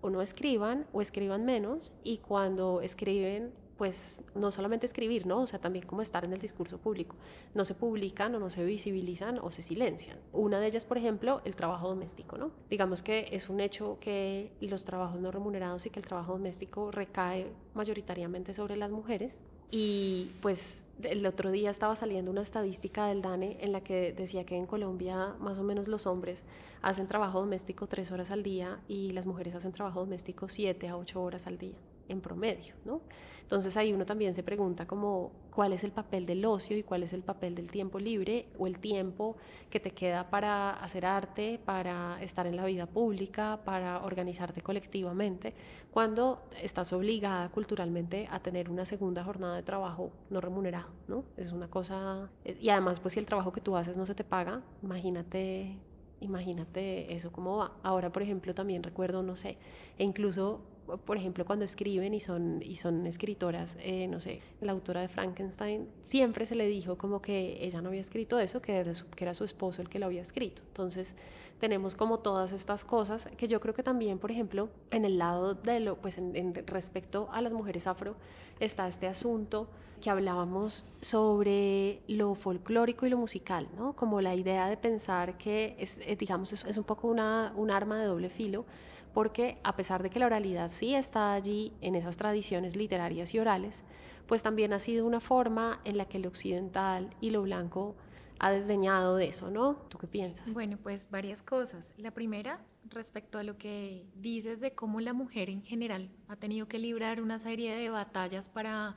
o 0.00 0.10
no 0.10 0.22
escriban 0.22 0.86
o 0.92 1.00
escriban 1.00 1.44
menos 1.44 1.92
y 2.04 2.18
cuando 2.18 2.80
escriben 2.82 3.52
pues 3.78 4.22
no 4.34 4.50
solamente 4.50 4.86
escribir, 4.86 5.24
¿no? 5.26 5.42
O 5.42 5.46
sea, 5.46 5.60
también 5.60 5.86
como 5.86 6.02
estar 6.02 6.24
en 6.24 6.32
el 6.32 6.40
discurso 6.40 6.78
público. 6.78 7.16
No 7.54 7.64
se 7.64 7.74
publican 7.74 8.34
o 8.34 8.40
no 8.40 8.50
se 8.50 8.64
visibilizan 8.64 9.38
o 9.38 9.52
se 9.52 9.62
silencian. 9.62 10.18
Una 10.32 10.58
de 10.58 10.66
ellas, 10.66 10.84
por 10.84 10.98
ejemplo, 10.98 11.40
el 11.44 11.54
trabajo 11.54 11.88
doméstico, 11.88 12.36
¿no? 12.36 12.50
Digamos 12.68 13.02
que 13.02 13.28
es 13.30 13.48
un 13.48 13.60
hecho 13.60 13.98
que 14.00 14.50
los 14.60 14.84
trabajos 14.84 15.20
no 15.20 15.30
remunerados 15.30 15.86
y 15.86 15.90
que 15.90 16.00
el 16.00 16.06
trabajo 16.06 16.32
doméstico 16.32 16.90
recae 16.90 17.46
mayoritariamente 17.74 18.52
sobre 18.52 18.76
las 18.76 18.90
mujeres. 18.90 19.42
Y 19.70 20.32
pues 20.40 20.86
el 21.02 21.24
otro 21.26 21.50
día 21.52 21.70
estaba 21.70 21.94
saliendo 21.94 22.30
una 22.30 22.40
estadística 22.40 23.06
del 23.06 23.22
DANE 23.22 23.58
en 23.60 23.70
la 23.70 23.82
que 23.82 24.12
decía 24.12 24.44
que 24.44 24.56
en 24.56 24.66
Colombia 24.66 25.36
más 25.38 25.58
o 25.58 25.62
menos 25.62 25.86
los 25.88 26.06
hombres 26.06 26.44
hacen 26.80 27.06
trabajo 27.06 27.40
doméstico 27.40 27.86
tres 27.86 28.10
horas 28.10 28.30
al 28.30 28.42
día 28.42 28.80
y 28.88 29.12
las 29.12 29.26
mujeres 29.26 29.54
hacen 29.54 29.72
trabajo 29.72 30.00
doméstico 30.00 30.48
siete 30.48 30.88
a 30.88 30.96
ocho 30.96 31.22
horas 31.22 31.46
al 31.46 31.58
día 31.58 31.76
en 32.08 32.20
promedio, 32.20 32.74
¿no? 32.84 33.00
Entonces 33.48 33.78
ahí 33.78 33.94
uno 33.94 34.04
también 34.04 34.34
se 34.34 34.42
pregunta 34.42 34.86
como 34.86 35.32
cuál 35.54 35.72
es 35.72 35.82
el 35.82 35.90
papel 35.90 36.26
del 36.26 36.44
ocio 36.44 36.76
y 36.76 36.82
cuál 36.82 37.02
es 37.02 37.14
el 37.14 37.22
papel 37.22 37.54
del 37.54 37.70
tiempo 37.70 37.98
libre 37.98 38.46
o 38.58 38.66
el 38.66 38.78
tiempo 38.78 39.38
que 39.70 39.80
te 39.80 39.90
queda 39.90 40.28
para 40.28 40.72
hacer 40.72 41.06
arte, 41.06 41.58
para 41.64 42.20
estar 42.20 42.46
en 42.46 42.56
la 42.56 42.66
vida 42.66 42.84
pública, 42.84 43.60
para 43.64 44.04
organizarte 44.04 44.60
colectivamente, 44.60 45.54
cuando 45.90 46.42
estás 46.62 46.92
obligada 46.92 47.48
culturalmente 47.48 48.28
a 48.30 48.38
tener 48.40 48.68
una 48.68 48.84
segunda 48.84 49.24
jornada 49.24 49.56
de 49.56 49.62
trabajo 49.62 50.12
no 50.28 50.42
remunerado, 50.42 50.90
¿no? 51.06 51.24
Es 51.38 51.50
una 51.50 51.70
cosa 51.70 52.28
y 52.44 52.68
además 52.68 53.00
pues 53.00 53.14
si 53.14 53.20
el 53.20 53.24
trabajo 53.24 53.50
que 53.50 53.62
tú 53.62 53.76
haces 53.76 53.96
no 53.96 54.04
se 54.04 54.14
te 54.14 54.24
paga, 54.24 54.60
imagínate 54.82 55.78
imagínate 56.20 57.14
eso 57.14 57.32
cómo 57.32 57.56
va. 57.56 57.72
Ahora, 57.82 58.12
por 58.12 58.22
ejemplo, 58.22 58.52
también 58.54 58.82
recuerdo, 58.82 59.22
no 59.22 59.36
sé, 59.36 59.56
e 59.96 60.04
incluso 60.04 60.60
por 60.96 61.16
ejemplo, 61.16 61.44
cuando 61.44 61.64
escriben 61.64 62.14
y 62.14 62.20
son, 62.20 62.62
y 62.62 62.76
son 62.76 63.06
escritoras, 63.06 63.76
eh, 63.80 64.06
no 64.08 64.20
sé, 64.20 64.40
la 64.60 64.72
autora 64.72 65.00
de 65.00 65.08
Frankenstein, 65.08 65.88
siempre 66.02 66.46
se 66.46 66.54
le 66.54 66.66
dijo 66.66 66.96
como 66.96 67.20
que 67.20 67.58
ella 67.64 67.80
no 67.82 67.88
había 67.88 68.00
escrito 68.00 68.38
eso, 68.38 68.62
que 68.62 68.76
era, 68.76 68.94
su, 68.94 69.08
que 69.10 69.24
era 69.24 69.34
su 69.34 69.44
esposo 69.44 69.82
el 69.82 69.88
que 69.88 69.98
lo 69.98 70.06
había 70.06 70.22
escrito. 70.22 70.62
Entonces, 70.66 71.14
tenemos 71.58 71.94
como 71.94 72.18
todas 72.20 72.52
estas 72.52 72.84
cosas 72.84 73.28
que 73.36 73.48
yo 73.48 73.60
creo 73.60 73.74
que 73.74 73.82
también, 73.82 74.18
por 74.18 74.30
ejemplo, 74.30 74.70
en 74.90 75.04
el 75.04 75.18
lado 75.18 75.54
de 75.54 75.80
lo, 75.80 75.96
pues 75.96 76.18
en, 76.18 76.54
respecto 76.66 77.28
a 77.32 77.42
las 77.42 77.52
mujeres 77.52 77.86
afro, 77.86 78.16
está 78.60 78.88
este 78.88 79.06
asunto 79.06 79.68
que 80.00 80.10
hablábamos 80.10 80.84
sobre 81.00 82.00
lo 82.06 82.36
folclórico 82.36 83.04
y 83.06 83.10
lo 83.10 83.18
musical, 83.18 83.68
¿no? 83.76 83.94
Como 83.94 84.20
la 84.20 84.34
idea 84.36 84.68
de 84.68 84.76
pensar 84.76 85.36
que 85.36 85.74
es, 85.78 85.98
eh, 85.98 86.16
digamos, 86.16 86.52
es, 86.52 86.64
es 86.64 86.76
un 86.78 86.84
poco 86.84 87.08
una, 87.08 87.52
un 87.56 87.72
arma 87.72 87.98
de 87.98 88.06
doble 88.06 88.30
filo, 88.30 88.64
porque 89.12 89.58
a 89.64 89.76
pesar 89.76 90.02
de 90.02 90.10
que 90.10 90.18
la 90.18 90.26
oralidad 90.26 90.70
sí 90.70 90.94
está 90.94 91.32
allí 91.32 91.72
en 91.80 91.94
esas 91.94 92.16
tradiciones 92.16 92.76
literarias 92.76 93.34
y 93.34 93.38
orales, 93.38 93.84
pues 94.26 94.42
también 94.42 94.72
ha 94.72 94.78
sido 94.78 95.06
una 95.06 95.20
forma 95.20 95.80
en 95.84 95.96
la 95.96 96.06
que 96.06 96.18
lo 96.18 96.28
occidental 96.28 97.14
y 97.20 97.30
lo 97.30 97.42
blanco 97.42 97.96
ha 98.38 98.50
desdeñado 98.50 99.16
de 99.16 99.26
eso, 99.26 99.50
¿no? 99.50 99.74
¿Tú 99.88 99.98
qué 99.98 100.06
piensas? 100.06 100.52
Bueno, 100.52 100.78
pues 100.82 101.10
varias 101.10 101.42
cosas. 101.42 101.92
La 101.96 102.12
primera, 102.12 102.60
respecto 102.90 103.38
a 103.38 103.42
lo 103.42 103.58
que 103.58 104.06
dices 104.14 104.60
de 104.60 104.74
cómo 104.74 105.00
la 105.00 105.12
mujer 105.12 105.50
en 105.50 105.62
general 105.62 106.10
ha 106.28 106.36
tenido 106.36 106.68
que 106.68 106.78
librar 106.78 107.20
una 107.20 107.38
serie 107.38 107.74
de 107.74 107.90
batallas 107.90 108.48
para 108.48 108.96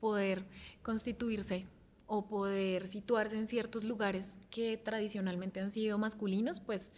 poder 0.00 0.46
constituirse 0.82 1.66
o 2.06 2.26
poder 2.26 2.88
situarse 2.88 3.38
en 3.38 3.46
ciertos 3.46 3.84
lugares 3.84 4.34
que 4.50 4.76
tradicionalmente 4.76 5.60
han 5.60 5.70
sido 5.70 5.96
masculinos, 5.98 6.58
pues 6.58 6.92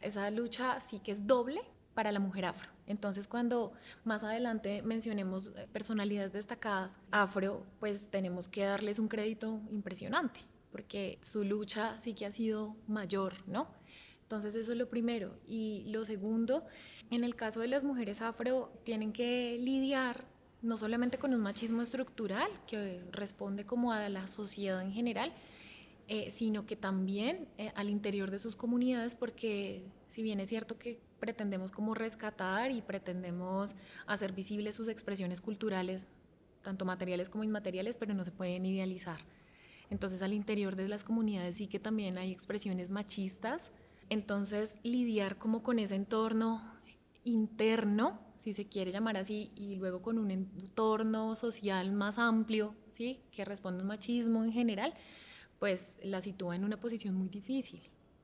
esa 0.00 0.30
lucha 0.30 0.80
sí 0.80 0.98
que 0.98 1.12
es 1.12 1.26
doble, 1.26 1.60
para 1.98 2.12
la 2.12 2.20
mujer 2.20 2.44
afro. 2.44 2.70
Entonces, 2.86 3.26
cuando 3.26 3.72
más 4.04 4.22
adelante 4.22 4.82
mencionemos 4.82 5.48
eh, 5.56 5.66
personalidades 5.72 6.32
destacadas 6.32 6.96
afro, 7.10 7.66
pues 7.80 8.08
tenemos 8.08 8.46
que 8.46 8.62
darles 8.62 9.00
un 9.00 9.08
crédito 9.08 9.60
impresionante, 9.72 10.38
porque 10.70 11.18
su 11.22 11.42
lucha 11.42 11.98
sí 11.98 12.14
que 12.14 12.24
ha 12.24 12.30
sido 12.30 12.76
mayor, 12.86 13.34
¿no? 13.48 13.66
Entonces, 14.22 14.54
eso 14.54 14.70
es 14.70 14.78
lo 14.78 14.88
primero. 14.88 15.40
Y 15.48 15.86
lo 15.88 16.04
segundo, 16.04 16.64
en 17.10 17.24
el 17.24 17.34
caso 17.34 17.58
de 17.58 17.66
las 17.66 17.82
mujeres 17.82 18.20
afro, 18.20 18.70
tienen 18.84 19.12
que 19.12 19.58
lidiar 19.60 20.24
no 20.62 20.76
solamente 20.76 21.18
con 21.18 21.34
un 21.34 21.40
machismo 21.40 21.82
estructural 21.82 22.48
que 22.68 23.02
responde 23.10 23.66
como 23.66 23.92
a 23.92 24.08
la 24.08 24.28
sociedad 24.28 24.82
en 24.82 24.92
general, 24.92 25.32
eh, 26.06 26.30
sino 26.30 26.64
que 26.64 26.76
también 26.76 27.48
eh, 27.58 27.72
al 27.74 27.90
interior 27.90 28.30
de 28.30 28.38
sus 28.38 28.54
comunidades, 28.54 29.16
porque 29.16 29.82
si 30.06 30.22
bien 30.22 30.38
es 30.38 30.48
cierto 30.48 30.78
que 30.78 31.07
pretendemos 31.18 31.70
como 31.70 31.94
rescatar 31.94 32.70
y 32.70 32.82
pretendemos 32.82 33.74
hacer 34.06 34.32
visibles 34.32 34.76
sus 34.76 34.88
expresiones 34.88 35.40
culturales, 35.40 36.08
tanto 36.62 36.84
materiales 36.84 37.28
como 37.28 37.44
inmateriales, 37.44 37.96
pero 37.96 38.14
no 38.14 38.24
se 38.24 38.32
pueden 38.32 38.66
idealizar. 38.66 39.20
Entonces 39.90 40.22
al 40.22 40.32
interior 40.32 40.76
de 40.76 40.88
las 40.88 41.04
comunidades 41.04 41.56
sí 41.56 41.66
que 41.66 41.78
también 41.78 42.18
hay 42.18 42.30
expresiones 42.30 42.90
machistas, 42.90 43.72
entonces 44.10 44.78
lidiar 44.82 45.38
como 45.38 45.62
con 45.62 45.78
ese 45.78 45.94
entorno 45.94 46.62
interno, 47.24 48.20
si 48.36 48.54
se 48.54 48.68
quiere 48.68 48.92
llamar 48.92 49.16
así, 49.16 49.50
y 49.54 49.76
luego 49.76 50.02
con 50.02 50.18
un 50.18 50.30
entorno 50.30 51.36
social 51.36 51.92
más 51.92 52.18
amplio, 52.18 52.74
¿sí? 52.90 53.20
que 53.32 53.44
responde 53.44 53.80
al 53.80 53.86
machismo 53.86 54.44
en 54.44 54.52
general, 54.52 54.94
pues 55.58 55.98
la 56.02 56.20
sitúa 56.20 56.54
en 56.54 56.64
una 56.64 56.78
posición 56.78 57.14
muy 57.14 57.28
difícil, 57.28 57.82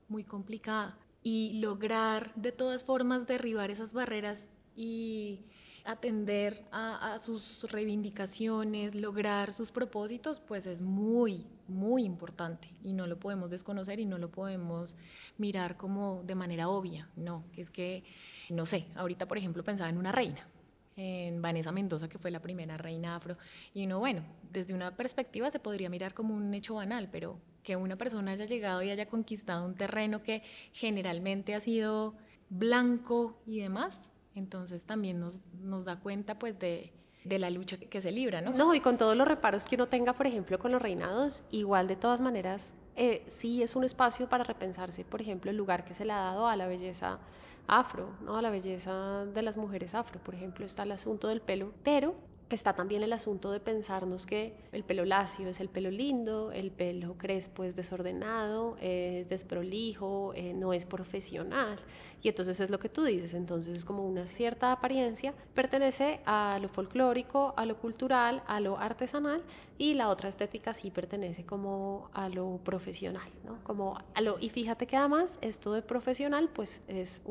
muy 0.09 0.25
complicada 0.25 0.99
y 1.25 1.59
lograr 1.59 2.33
de 2.37 2.52
todas 2.52 2.85
formas 2.85 3.26
derribar 3.26 3.73
esas 3.73 3.95
barreras 3.95 4.49
y 4.76 5.40
atender 5.85 6.64
a, 6.71 7.19
sus 7.19 7.71
reivindicaciones, 7.71 8.95
lograr 8.95 9.52
sus 9.52 9.71
propósitos, 9.71 10.40
pues 10.40 10.66
es 10.66 10.81
muy, 10.81 11.47
muy 11.66 12.04
importante 12.04 12.69
y 12.83 12.93
no 12.93 13.07
lo 13.07 13.19
podemos 13.19 13.50
desconocer 13.50 14.00
y 14.00 14.07
no 14.07 14.19
lo 14.19 14.31
podemos 14.31 14.97
mirar 15.37 15.76
como 15.76 16.23
de 16.25 16.35
manera 16.35 16.69
obvia, 16.69 17.09
no, 17.16 17.45
es 17.57 17.71
que, 17.71 18.04
no 18.49 18.64
sé, 18.64 18.87
ahorita 18.95 19.26
por 19.26 19.37
ejemplo 19.37 19.62
pensaba 19.64 19.90
en 19.90 19.99
una 19.99 20.12
reina, 20.12 20.47
en 20.97 21.43
Vanessa 21.43 21.73
Mendoza, 21.73 22.09
que 22.09 22.19
fue 22.19 22.31
la 22.31 22.41
primera 22.41 22.77
reina 22.77 23.17
afro, 23.17 23.37
y 23.73 23.85
uno, 23.85 23.99
bueno, 23.99 24.23
desde 24.53 24.75
una 24.75 24.97
perspectiva 24.97 25.51
se 25.51 25.59
podría 25.59 25.91
mirar 25.91 26.15
como 26.15 26.35
un 26.35 26.55
hecho 26.55 26.75
banal, 26.75 27.09
pero 27.11 27.39
que 27.63 27.77
una 27.77 27.97
persona 27.97 28.33
haya 28.33 28.45
llegado 28.45 28.83
y 28.83 28.91
haya 28.91 29.07
conquistado 29.07 29.67
un 29.67 29.75
terreno 29.75 30.23
que 30.23 30.43
generalmente 30.73 31.55
ha 31.55 31.61
sido 31.61 32.15
blanco 32.51 33.41
y 33.47 33.61
demás, 33.61 34.13
entonces 34.35 34.85
también 34.85 35.19
nos, 35.21 35.41
da 35.85 35.99
cuenta 35.99 36.39
pues 36.39 36.59
de, 36.59 36.93
de 37.25 37.39
la 37.39 37.51
lucha 37.51 37.77
que, 37.77 38.01
se 38.01 38.13
libra, 38.13 38.41
¿no? 38.41 38.53
No, 38.53 38.75
y 38.75 38.81
con 38.81 38.99
todos 38.99 39.17
los 39.17 39.27
reparos 39.27 39.65
que 39.65 39.77
uno 39.77 39.87
tenga, 39.87 40.13
por 40.13 40.27
ejemplo, 40.27 40.59
con 40.59 40.73
los 40.73 40.83
reinados, 40.83 41.43
igual 41.51 41.89
de 41.89 41.97
todas 41.97 42.21
maneras, 42.21 42.75
eh, 42.97 43.25
sí 43.27 43.63
es 43.63 43.75
un 43.75 43.85
espacio 43.85 44.29
para 44.29 44.45
repensarse, 44.45 45.05
por 45.05 45.21
ejemplo, 45.21 45.51
el 45.51 45.57
lugar 45.57 45.85
que 45.85 45.95
se 45.95 46.05
le 46.05 46.13
ha 46.13 46.19
dado 46.19 46.47
a 46.47 46.57
la 46.57 46.67
belleza 46.67 47.19
afro, 47.66 48.09
¿no? 48.25 48.40
la 48.40 48.50
belleza 48.50 49.25
de 49.26 49.42
las 49.42 49.56
mujeres 49.56 49.94
afro, 49.94 50.21
por 50.21 50.35
ejemplo, 50.35 50.66
está 50.66 50.83
el 50.83 50.92
asunto 50.92 51.28
del 51.28 51.40
pelo, 51.40 51.73
pero 51.83 52.14
está 52.51 52.75
también 52.75 53.03
el 53.03 53.13
asunto 53.13 53.51
de 53.51 53.61
pensarnos 53.61 54.27
que 54.27 54.55
el 54.73 54.85
pelo 54.85 55.05
lacio 55.05 55.49
es 55.49 55.61
el 55.61 55.69
pelo 55.69 55.91
lindo, 55.91 56.53
el 56.53 56.71
pelo 56.71 57.17
crespo 57.17 57.65
es 57.65 57.75
desordenado, 57.75 58.77
es 58.81 59.29
desprolijo, 59.29 60.33
eh, 60.35 60.53
no 60.53 60.73
es 60.73 60.85
profesional. 60.85 61.79
Y 62.23 62.29
entonces 62.29 62.59
es 62.61 62.71
lo 62.71 62.79
que 62.79 62.89
tú 62.89 63.05
dices, 63.05 63.35
entonces 63.35 63.77
es 63.77 63.85
como 63.85 64.07
una 64.07 64.27
cierta 64.27 64.73
apariencia, 64.73 65.35
pertenece 65.53 66.21
a 66.25 66.59
lo 66.61 66.69
folclórico, 66.69 67.53
a 67.57 67.67
lo 67.67 67.77
cultural, 67.79 68.43
a 68.47 68.61
lo 68.61 68.79
artesanal 68.79 69.43
y 69.77 69.95
la 69.95 70.09
otra 70.09 70.29
estética 70.29 70.73
sí 70.73 70.91
pertenece 70.91 71.45
como 71.45 72.09
a 72.15 72.29
lo 72.29 72.61
profesional, 72.65 73.29
¿no? 73.45 73.63
Como 73.63 73.99
a 74.15 74.21
lo, 74.23 74.39
y 74.39 74.49
fíjate 74.49 74.87
que 74.87 74.97
además 74.97 75.39
esto 75.43 75.73
de 75.73 75.83
profesional 75.83 76.49
pues 76.49 76.83
es 76.89 77.23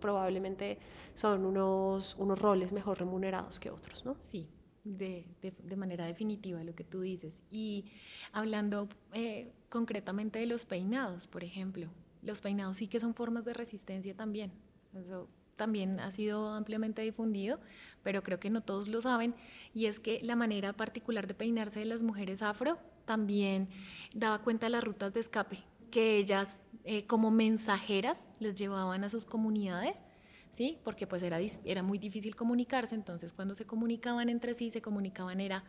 probablemente 0.00 0.78
son 1.14 1.46
unos, 1.46 2.16
unos 2.18 2.38
roles 2.38 2.72
mejor 2.72 2.98
remunerados 2.98 3.58
que 3.58 3.70
otros, 3.70 4.04
¿no? 4.04 4.16
Sí, 4.18 4.48
de, 4.84 5.26
de, 5.40 5.76
manera 5.76 6.06
definitiva 6.06 6.64
lo 6.64 6.74
que 6.74 6.84
tú 6.84 7.00
dices. 7.00 7.42
Y 7.50 7.86
hablando 8.32 8.88
eh, 9.12 9.52
concretamente 9.68 10.38
de 10.38 10.46
los 10.46 10.64
peinados, 10.64 11.26
por 11.26 11.44
ejemplo, 11.44 11.88
los 12.22 12.40
peinados 12.40 12.78
sí 12.78 12.88
que 12.88 13.00
son 13.00 13.14
formas 13.14 13.44
de 13.44 13.54
resistencia 13.54 14.14
también. 14.14 14.52
Eso 14.94 15.28
también 15.56 16.00
ha 16.00 16.10
sido 16.10 16.48
ampliamente 16.54 17.02
difundido, 17.02 17.60
pero 18.02 18.22
creo 18.22 18.40
que 18.40 18.50
no 18.50 18.62
todos 18.62 18.88
lo 18.88 19.00
saben, 19.00 19.34
y 19.74 19.86
es 19.86 20.00
que 20.00 20.20
la 20.22 20.34
manera 20.34 20.72
particular 20.72 21.26
de 21.26 21.34
peinarse 21.34 21.80
de 21.80 21.84
las 21.84 22.02
mujeres 22.02 22.42
afro 22.42 22.78
también 23.04 23.68
daba 24.14 24.40
cuenta 24.40 24.66
de 24.66 24.70
las 24.70 24.84
rutas 24.84 25.12
de 25.12 25.20
escape 25.20 25.58
que 25.92 26.16
ellas 26.16 26.62
eh, 26.84 27.06
como 27.06 27.30
mensajeras 27.30 28.28
les 28.40 28.56
llevaban 28.56 29.04
a 29.04 29.10
sus 29.10 29.24
comunidades, 29.24 30.02
¿sí? 30.52 30.78
Porque 30.84 31.08
pues 31.08 31.22
era, 31.24 31.40
era 31.64 31.82
muy 31.82 31.98
difícil 31.98 32.36
comunicarse, 32.36 32.94
entonces 32.94 33.32
cuando 33.32 33.56
se 33.56 33.66
comunicaban 33.66 34.28
entre 34.28 34.54
sí, 34.54 34.70
se 34.70 34.80
comunicaban 34.82 35.40
era 35.40 35.64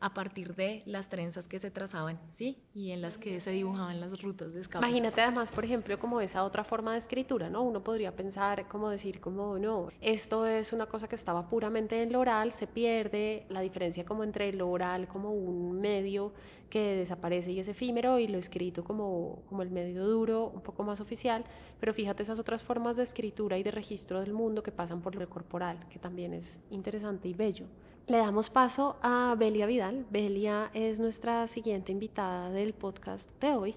a 0.00 0.14
partir 0.14 0.54
de 0.54 0.82
las 0.86 1.08
trenzas 1.08 1.48
que 1.48 1.58
se 1.58 1.70
trazaban, 1.70 2.20
¿sí? 2.30 2.62
Y 2.74 2.90
en 2.90 3.02
las 3.02 3.18
que 3.18 3.40
se 3.40 3.50
dibujaban 3.50 4.00
las 4.00 4.22
rutas 4.22 4.52
de 4.54 4.60
escape. 4.60 4.84
Imagínate 4.84 5.20
además, 5.20 5.52
por 5.52 5.64
ejemplo, 5.64 5.98
como 5.98 6.20
esa 6.20 6.44
otra 6.44 6.64
forma 6.64 6.92
de 6.92 6.98
escritura, 6.98 7.50
¿no? 7.50 7.62
Uno 7.62 7.82
podría 7.82 8.14
pensar, 8.14 8.68
como 8.68 8.90
decir, 8.90 9.20
como, 9.20 9.58
no, 9.58 9.88
esto 10.00 10.46
es 10.46 10.72
una 10.72 10.86
cosa 10.86 11.08
que 11.08 11.14
estaba 11.14 11.48
puramente 11.48 12.02
en 12.02 12.12
lo 12.12 12.20
oral, 12.20 12.52
se 12.52 12.66
pierde 12.66 13.46
la 13.48 13.60
diferencia 13.60 14.04
como 14.04 14.24
entre 14.24 14.52
lo 14.52 14.68
oral 14.68 15.08
como 15.08 15.32
un 15.32 15.80
medio 15.80 16.32
que 16.68 16.96
desaparece 16.96 17.52
y 17.52 17.60
es 17.60 17.68
efímero 17.68 18.18
y 18.18 18.28
lo 18.28 18.38
escrito 18.38 18.84
como, 18.84 19.42
como 19.48 19.62
el 19.62 19.70
medio 19.70 20.06
duro, 20.06 20.50
un 20.54 20.60
poco 20.60 20.84
más 20.84 21.00
oficial, 21.00 21.44
pero 21.80 21.94
fíjate 21.94 22.22
esas 22.22 22.38
otras 22.38 22.62
formas 22.62 22.96
de 22.96 23.02
escritura 23.02 23.58
y 23.58 23.62
de 23.62 23.70
registro 23.70 24.20
del 24.20 24.32
mundo 24.32 24.62
que 24.62 24.72
pasan 24.72 25.00
por 25.00 25.14
lo 25.14 25.28
corporal, 25.28 25.88
que 25.88 25.98
también 25.98 26.34
es 26.34 26.60
interesante 26.70 27.28
y 27.28 27.34
bello. 27.34 27.66
Le 28.08 28.16
damos 28.16 28.48
paso 28.48 28.96
a 29.02 29.34
Belia 29.38 29.66
Vidal. 29.66 30.06
Belia 30.08 30.70
es 30.72 30.98
nuestra 30.98 31.46
siguiente 31.46 31.92
invitada 31.92 32.48
del 32.48 32.72
podcast 32.72 33.30
de 33.38 33.54
hoy. 33.54 33.74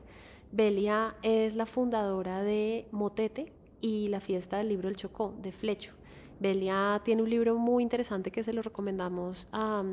Belia 0.54 1.18
es 1.22 1.54
la 1.54 1.66
fundadora 1.66 2.42
de 2.42 2.88
Motete 2.92 3.52
y 3.82 4.08
la 4.08 4.22
fiesta 4.22 4.60
del 4.60 4.70
libro 4.70 4.88
El 4.88 4.96
Chocó 4.96 5.34
de 5.42 5.52
Flecho. 5.52 5.92
Belia 6.40 7.02
tiene 7.04 7.24
un 7.24 7.30
libro 7.30 7.58
muy 7.58 7.84
interesante 7.84 8.32
que 8.32 8.42
se 8.42 8.54
lo 8.54 8.62
recomendamos 8.62 9.50
a 9.52 9.84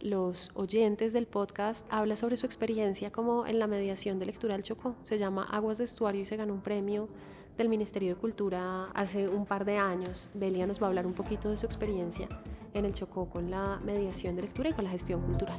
los 0.00 0.52
oyentes 0.54 1.12
del 1.12 1.26
podcast. 1.26 1.86
Habla 1.90 2.16
sobre 2.16 2.36
su 2.36 2.46
experiencia 2.46 3.12
como 3.12 3.46
en 3.46 3.58
la 3.58 3.66
mediación 3.66 4.18
de 4.18 4.24
lectura 4.24 4.54
del 4.54 4.62
Chocó. 4.62 4.96
Se 5.02 5.18
llama 5.18 5.44
Aguas 5.44 5.76
de 5.76 5.84
Estuario 5.84 6.22
y 6.22 6.24
se 6.24 6.38
ganó 6.38 6.54
un 6.54 6.62
premio 6.62 7.10
del 7.58 7.68
Ministerio 7.68 8.14
de 8.14 8.20
Cultura 8.22 8.86
hace 8.94 9.28
un 9.28 9.44
par 9.44 9.66
de 9.66 9.76
años. 9.76 10.30
Belia 10.32 10.66
nos 10.66 10.80
va 10.80 10.86
a 10.86 10.88
hablar 10.88 11.06
un 11.06 11.12
poquito 11.12 11.50
de 11.50 11.58
su 11.58 11.66
experiencia 11.66 12.26
en 12.74 12.84
el 12.84 12.94
Chocó 12.94 13.28
con 13.28 13.50
la 13.50 13.80
mediación 13.84 14.36
de 14.36 14.42
lectura 14.42 14.70
y 14.70 14.72
con 14.72 14.84
la 14.84 14.90
gestión 14.90 15.20
cultural. 15.22 15.58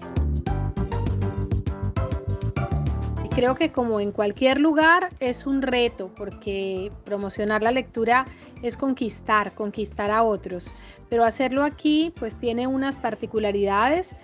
Creo 3.36 3.55
que 3.55 3.72
como 3.72 4.00
en 4.00 4.12
cualquier 4.12 4.60
lugar 4.60 5.10
es 5.20 5.48
un 5.48 5.63
reto 5.63 6.12
porque 6.15 6.91
promocionar 7.03 7.63
la 7.63 7.72
lectura 7.72 8.25
es 8.62 8.77
conquistar, 8.77 9.55
conquistar 9.55 10.12
a 10.12 10.22
otros, 10.22 10.75
pero 11.10 11.25
hacerlo 11.25 11.63
aquí 11.63 12.13
pues 12.20 12.36
tiene 12.36 12.67
unas 12.67 13.00
particularidades 13.00 14.15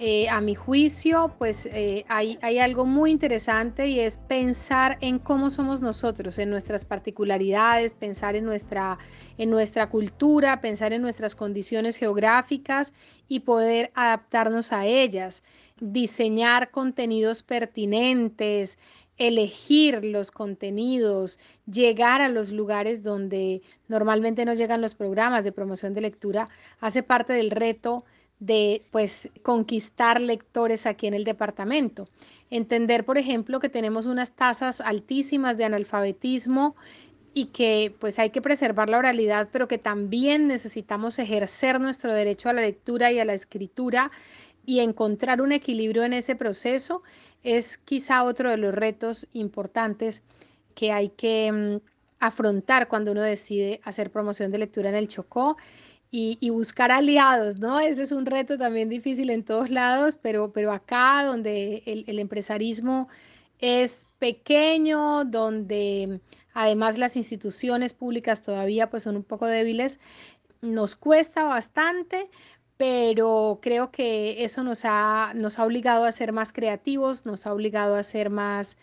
eh, 0.00 0.28
a 0.28 0.40
mi 0.40 0.54
juicio, 0.54 1.34
pues 1.38 1.66
eh, 1.66 2.04
hay, 2.08 2.38
hay, 2.40 2.60
algo 2.60 2.86
muy 2.86 3.10
interesante 3.10 3.88
y 3.88 3.98
es 3.98 4.16
pensar 4.16 4.96
en 5.00 5.18
cómo 5.18 5.50
somos 5.50 5.82
nosotros, 5.82 6.38
en 6.38 6.50
nuestras 6.50 6.84
particularidades, 6.84 7.94
pensar 7.94 8.36
en 8.36 8.44
nuestra, 8.44 8.96
en 9.38 9.50
nuestra 9.50 9.90
cultura, 9.90 10.60
pensar 10.60 10.92
en 10.92 11.02
nuestras 11.02 11.34
condiciones 11.34 11.96
geográficas 11.96 12.94
y 13.26 13.40
poder 13.40 13.90
adaptarnos 13.94 14.72
a 14.72 14.86
ellas, 14.86 15.42
diseñar 15.80 16.70
contenidos 16.70 17.42
pertinentes, 17.42 18.78
elegir 19.16 20.04
los 20.04 20.30
contenidos, 20.30 21.40
llegar 21.66 22.20
a 22.20 22.28
los 22.28 22.52
lugares 22.52 23.02
donde 23.02 23.62
normalmente 23.88 24.44
no 24.44 24.54
llegan 24.54 24.80
los 24.80 24.94
programas 24.94 25.42
de 25.42 25.50
promoción 25.50 25.92
de 25.92 26.02
lectura, 26.02 26.48
hace 26.78 27.02
parte 27.02 27.32
del 27.32 27.50
reto 27.50 28.04
de 28.40 28.82
pues 28.90 29.28
conquistar 29.42 30.20
lectores 30.20 30.86
aquí 30.86 31.06
en 31.06 31.14
el 31.14 31.24
departamento. 31.24 32.06
Entender, 32.50 33.04
por 33.04 33.18
ejemplo, 33.18 33.60
que 33.60 33.68
tenemos 33.68 34.06
unas 34.06 34.32
tasas 34.32 34.80
altísimas 34.80 35.58
de 35.58 35.64
analfabetismo 35.64 36.76
y 37.34 37.46
que 37.46 37.94
pues 37.98 38.18
hay 38.18 38.30
que 38.30 38.42
preservar 38.42 38.88
la 38.88 38.98
oralidad, 38.98 39.48
pero 39.52 39.68
que 39.68 39.78
también 39.78 40.48
necesitamos 40.48 41.18
ejercer 41.18 41.80
nuestro 41.80 42.12
derecho 42.12 42.48
a 42.48 42.52
la 42.52 42.62
lectura 42.62 43.12
y 43.12 43.18
a 43.18 43.24
la 43.24 43.34
escritura 43.34 44.10
y 44.64 44.80
encontrar 44.80 45.40
un 45.40 45.52
equilibrio 45.52 46.04
en 46.04 46.12
ese 46.12 46.36
proceso 46.36 47.02
es 47.42 47.78
quizá 47.78 48.24
otro 48.24 48.50
de 48.50 48.56
los 48.56 48.74
retos 48.74 49.26
importantes 49.32 50.22
que 50.74 50.92
hay 50.92 51.10
que 51.10 51.50
mm, 51.52 51.76
afrontar 52.20 52.88
cuando 52.88 53.12
uno 53.12 53.22
decide 53.22 53.80
hacer 53.84 54.10
promoción 54.10 54.50
de 54.50 54.58
lectura 54.58 54.88
en 54.88 54.94
el 54.94 55.08
Chocó 55.08 55.56
y, 56.10 56.50
buscar 56.50 56.90
aliados, 56.90 57.58
¿no? 57.58 57.80
Ese 57.80 58.02
es 58.02 58.12
un 58.12 58.24
reto 58.24 58.56
también 58.56 58.88
difícil 58.88 59.30
en 59.30 59.44
todos 59.44 59.70
lados, 59.70 60.18
pero, 60.20 60.52
pero 60.52 60.72
acá 60.72 61.22
donde 61.24 61.82
el, 61.86 62.18
empresarismo 62.18 63.08
es 63.58 64.06
pequeño, 64.18 65.24
donde 65.24 66.20
además 66.54 66.96
las 66.96 67.16
instituciones 67.16 67.92
públicas 67.92 68.42
todavía 68.42 68.88
pues 68.88 69.02
son 69.02 69.16
un 69.16 69.24
poco 69.24 69.46
débiles, 69.46 70.00
nos 70.62 70.96
cuesta 70.96 71.44
bastante, 71.44 72.30
pero 72.78 73.58
creo 73.60 73.90
que 73.90 74.44
eso 74.44 74.62
nos 74.62 74.82
ha, 74.84 75.32
nos 75.34 75.58
ha 75.58 75.64
obligado 75.64 76.04
a 76.04 76.12
ser 76.12 76.32
más 76.32 76.52
creativos, 76.52 77.26
nos 77.26 77.46
ha 77.46 77.52
obligado 77.52 77.96
a 77.96 78.02
ser 78.02 78.30
más, 78.30 78.78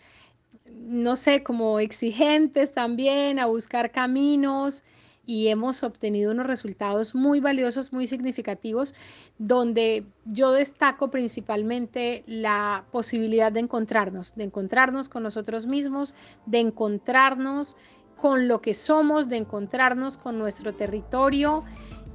no 0.66 1.16
sé, 1.16 1.42
como 1.42 1.80
exigentes 1.80 2.72
también, 2.72 3.40
a 3.40 3.46
buscar 3.46 3.90
caminos 3.90 4.84
y 5.26 5.48
hemos 5.48 5.82
obtenido 5.82 6.30
unos 6.30 6.46
resultados 6.46 7.14
muy 7.14 7.40
valiosos, 7.40 7.92
muy 7.92 8.06
significativos, 8.06 8.94
donde 9.38 10.04
yo 10.24 10.52
destaco 10.52 11.10
principalmente 11.10 12.22
la 12.26 12.84
posibilidad 12.92 13.50
de 13.50 13.60
encontrarnos, 13.60 14.36
de 14.36 14.44
encontrarnos 14.44 15.08
con 15.08 15.24
nosotros 15.24 15.66
mismos, 15.66 16.14
de 16.46 16.60
encontrarnos 16.60 17.76
con 18.16 18.48
lo 18.48 18.62
que 18.62 18.72
somos, 18.72 19.28
de 19.28 19.36
encontrarnos 19.36 20.16
con 20.16 20.38
nuestro 20.38 20.72
territorio 20.72 21.64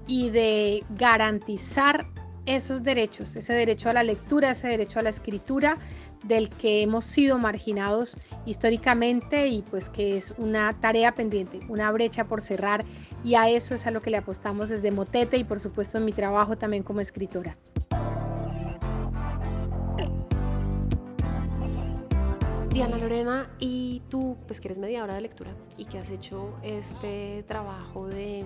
y 0.07 0.29
de 0.31 0.83
garantizar 0.95 2.07
esos 2.45 2.81
derechos, 2.81 3.35
ese 3.35 3.53
derecho 3.53 3.89
a 3.89 3.93
la 3.93 4.03
lectura, 4.03 4.51
ese 4.51 4.67
derecho 4.67 4.99
a 4.99 5.03
la 5.03 5.09
escritura, 5.09 5.77
del 6.23 6.49
que 6.49 6.81
hemos 6.81 7.05
sido 7.05 7.37
marginados 7.37 8.17
históricamente 8.45 9.47
y 9.47 9.61
pues 9.61 9.89
que 9.89 10.17
es 10.17 10.33
una 10.37 10.73
tarea 10.79 11.13
pendiente, 11.13 11.59
una 11.67 11.91
brecha 11.91 12.25
por 12.25 12.41
cerrar 12.41 12.83
y 13.23 13.35
a 13.35 13.49
eso 13.49 13.75
es 13.75 13.85
a 13.87 13.91
lo 13.91 14.01
que 14.01 14.09
le 14.09 14.17
apostamos 14.17 14.69
desde 14.69 14.91
Motete 14.91 15.37
y 15.37 15.43
por 15.43 15.59
supuesto 15.59 15.97
en 15.97 16.05
mi 16.05 16.13
trabajo 16.13 16.57
también 16.57 16.83
como 16.83 17.01
escritora. 17.01 17.57
Diana 22.73 22.97
Lorena, 22.97 23.49
y 23.59 24.01
tú, 24.07 24.37
pues 24.47 24.61
que 24.61 24.69
eres 24.69 24.79
mediadora 24.79 25.15
de 25.15 25.21
lectura 25.21 25.51
y 25.75 25.83
que 25.83 25.97
has 25.97 26.09
hecho 26.09 26.57
este 26.63 27.43
trabajo 27.45 28.07
de 28.07 28.45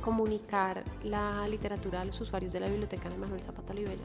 comunicar 0.00 0.84
la 1.02 1.44
literatura 1.48 2.02
a 2.02 2.04
los 2.04 2.20
usuarios 2.20 2.52
de 2.52 2.60
la 2.60 2.68
biblioteca 2.68 3.08
de 3.08 3.16
Manuel 3.18 3.42
Zapata 3.42 3.72
Olivella, 3.72 4.04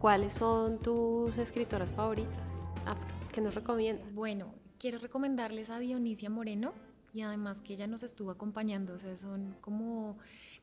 ¿Cuáles 0.00 0.34
son 0.34 0.78
tus 0.78 1.38
escritoras 1.38 1.92
favoritas? 1.92 2.66
¿Qué 3.32 3.40
nos 3.40 3.54
recomiendas? 3.54 4.12
Bueno, 4.14 4.54
quiero 4.78 4.98
recomendarles 4.98 5.70
a 5.70 5.78
Dionisia 5.78 6.28
Moreno 6.28 6.74
y 7.14 7.22
además 7.22 7.62
que 7.62 7.72
ella 7.72 7.86
nos 7.86 8.02
estuvo 8.02 8.30
acompañando. 8.30 8.94
O 8.94 8.98
sea, 8.98 9.16
son 9.16 9.56
como 9.62 10.18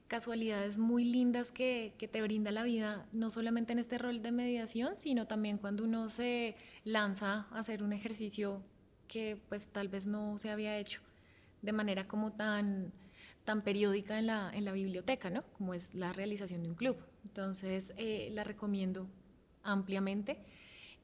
casualidades 0.08 0.78
muy 0.78 1.04
lindas 1.04 1.52
que, 1.52 1.94
que, 1.98 2.08
te 2.08 2.22
brinda 2.22 2.52
la 2.52 2.62
vida, 2.64 3.08
no 3.12 3.32
solamente 3.32 3.74
en 3.74 3.80
este 3.80 3.98
rol 3.98 4.22
de 4.22 4.32
mediación, 4.32 4.98
sino 4.98 5.26
también 5.26 5.58
cuando 5.58 5.84
uno 5.84 6.10
se 6.10 6.56
lanza 6.84 7.48
a 7.52 7.60
hacer 7.60 7.82
un 7.82 7.92
ejercicio 7.92 8.62
que 9.08 9.40
pues 9.50 9.68
tal 9.68 9.88
vez 9.88 10.06
no 10.06 10.38
se 10.38 10.52
había 10.52 10.78
hecho 10.78 11.02
de 11.64 11.74
manera 11.74 12.08
como 12.08 12.34
tan, 12.34 12.94
tan 13.46 13.64
periódica 13.64 14.20
en 14.20 14.28
la, 14.28 14.52
en 14.54 14.66
la 14.66 14.74
biblioteca, 14.74 15.32
¿no? 15.32 15.44
Como 15.58 15.74
es 15.74 15.96
la 15.96 16.14
realización 16.14 16.62
de 16.62 16.70
un 16.70 16.76
club. 16.76 16.98
Entonces, 17.24 17.94
eh, 17.98 18.30
la 18.32 18.44
recomiendo 18.44 19.08
ampliamente. 19.64 20.40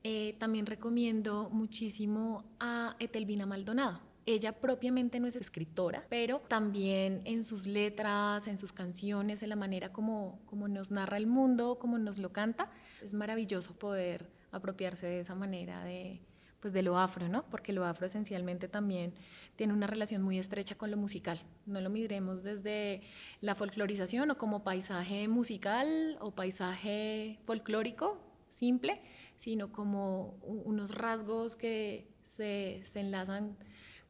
Eh, 0.04 0.36
también 0.40 0.66
recomiendo 0.66 1.50
muchísimo 1.52 2.46
a 2.60 2.96
Etelvina 3.00 3.46
Maldonado. 3.46 4.00
Ella 4.26 4.54
propiamente 4.54 5.20
no 5.20 5.28
es 5.28 5.36
escritora, 5.36 6.06
pero 6.10 6.40
también 6.48 7.22
en 7.26 7.44
sus 7.44 7.66
letras, 7.66 8.48
en 8.48 8.58
sus 8.58 8.72
canciones, 8.72 9.42
en 9.42 9.50
la 9.50 9.56
manera 9.56 9.92
como, 9.92 10.40
como 10.46 10.68
nos 10.68 10.92
narra 10.92 11.18
el 11.18 11.26
mundo, 11.26 11.80
como 11.80 11.98
nos 11.98 12.20
lo 12.20 12.32
canta, 12.32 12.70
es 13.04 13.14
maravilloso 13.14 13.74
poder 13.74 14.30
apropiarse 14.52 15.08
de 15.08 15.20
esa 15.22 15.36
manera 15.36 15.84
de, 15.84 16.22
pues 16.60 16.74
de 16.74 16.84
lo 16.84 16.98
afro, 16.98 17.28
¿no? 17.28 17.44
Porque 17.50 17.74
lo 17.74 17.86
afro 17.86 18.06
esencialmente 18.06 18.68
también 18.68 19.14
tiene 19.56 19.74
una 19.74 19.88
relación 19.88 20.22
muy 20.22 20.38
estrecha 20.38 20.76
con 20.76 20.92
lo 20.92 20.98
musical. 20.98 21.42
No 21.66 21.82
lo 21.82 21.90
miremos 21.90 22.44
desde 22.44 23.02
la 23.42 23.56
folclorización 23.56 24.32
o 24.32 24.38
como 24.38 24.64
paisaje 24.64 25.28
musical 25.28 26.18
o 26.20 26.32
paisaje 26.32 27.40
folclórico, 27.46 28.29
simple, 28.50 29.02
sino 29.38 29.72
como 29.72 30.38
unos 30.44 30.94
rasgos 30.94 31.56
que 31.56 32.08
se, 32.24 32.84
enlazan 32.96 33.56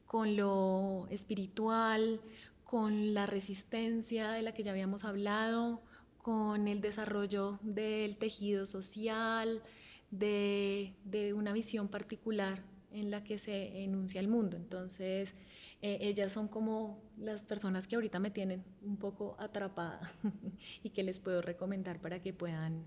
con 0.06 0.36
lo 0.36 1.06
espiritual, 1.10 2.20
con 2.64 3.14
la 3.14 3.26
resistencia 3.26 4.30
de 4.32 4.42
la 4.42 4.52
que 4.52 4.62
ya 4.62 4.72
habíamos 4.72 5.04
hablado, 5.04 5.82
con 6.18 6.68
el 6.68 6.80
desarrollo 6.80 7.58
del 7.62 8.16
tejido 8.16 8.66
social, 8.66 9.62
de, 10.10 10.94
una 11.36 11.52
visión 11.52 11.88
particular 11.88 12.62
en 12.92 13.10
la 13.10 13.22
que 13.22 13.38
se 13.38 13.82
enuncia 13.82 14.20
el 14.20 14.28
mundo. 14.28 14.56
Entonces, 14.56 15.34
Eh, 15.82 15.98
ellas 16.02 16.32
son 16.32 16.48
como 16.48 17.00
las 17.16 17.42
personas 17.42 17.86
que 17.86 17.94
ahorita 17.94 18.18
me 18.18 18.30
tienen 18.30 18.62
un 18.82 18.98
poco 18.98 19.36
atrapada 19.38 20.00
y 20.82 20.90
que 20.90 21.02
les 21.02 21.20
puedo 21.20 21.40
recomendar 21.40 22.00
para 22.00 22.20
que 22.20 22.34
puedan 22.34 22.84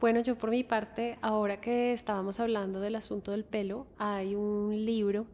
Bueno, 0.00 0.20
yo 0.20 0.36
por 0.36 0.50
mi 0.50 0.64
parte, 0.64 1.18
ahora 1.22 1.60
que 1.60 1.92
estábamos 1.92 2.40
hablando 2.40 2.80
del 2.80 2.96
asunto 2.96 3.30
del 3.30 3.44
pelo, 3.44 3.86
hay 3.98 4.34
un 4.34 4.84
libro 4.84 5.26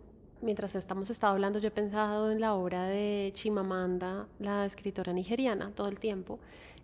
mientras 0.43 0.75
estamos 0.75 1.09
estado 1.09 1.33
hablando, 1.33 1.59
yo 1.59 1.69
he 1.69 1.71
pensado 1.71 2.31
en 2.31 2.41
la 2.41 2.55
obra 2.55 2.87
de 2.87 3.31
Chimamanda, 3.33 4.27
la 4.39 4.67
escritora 4.67 5.13
nigeriana, 5.13 5.71
todo 5.75 5.89
el 5.89 5.99
tiempo, 5.99 6.39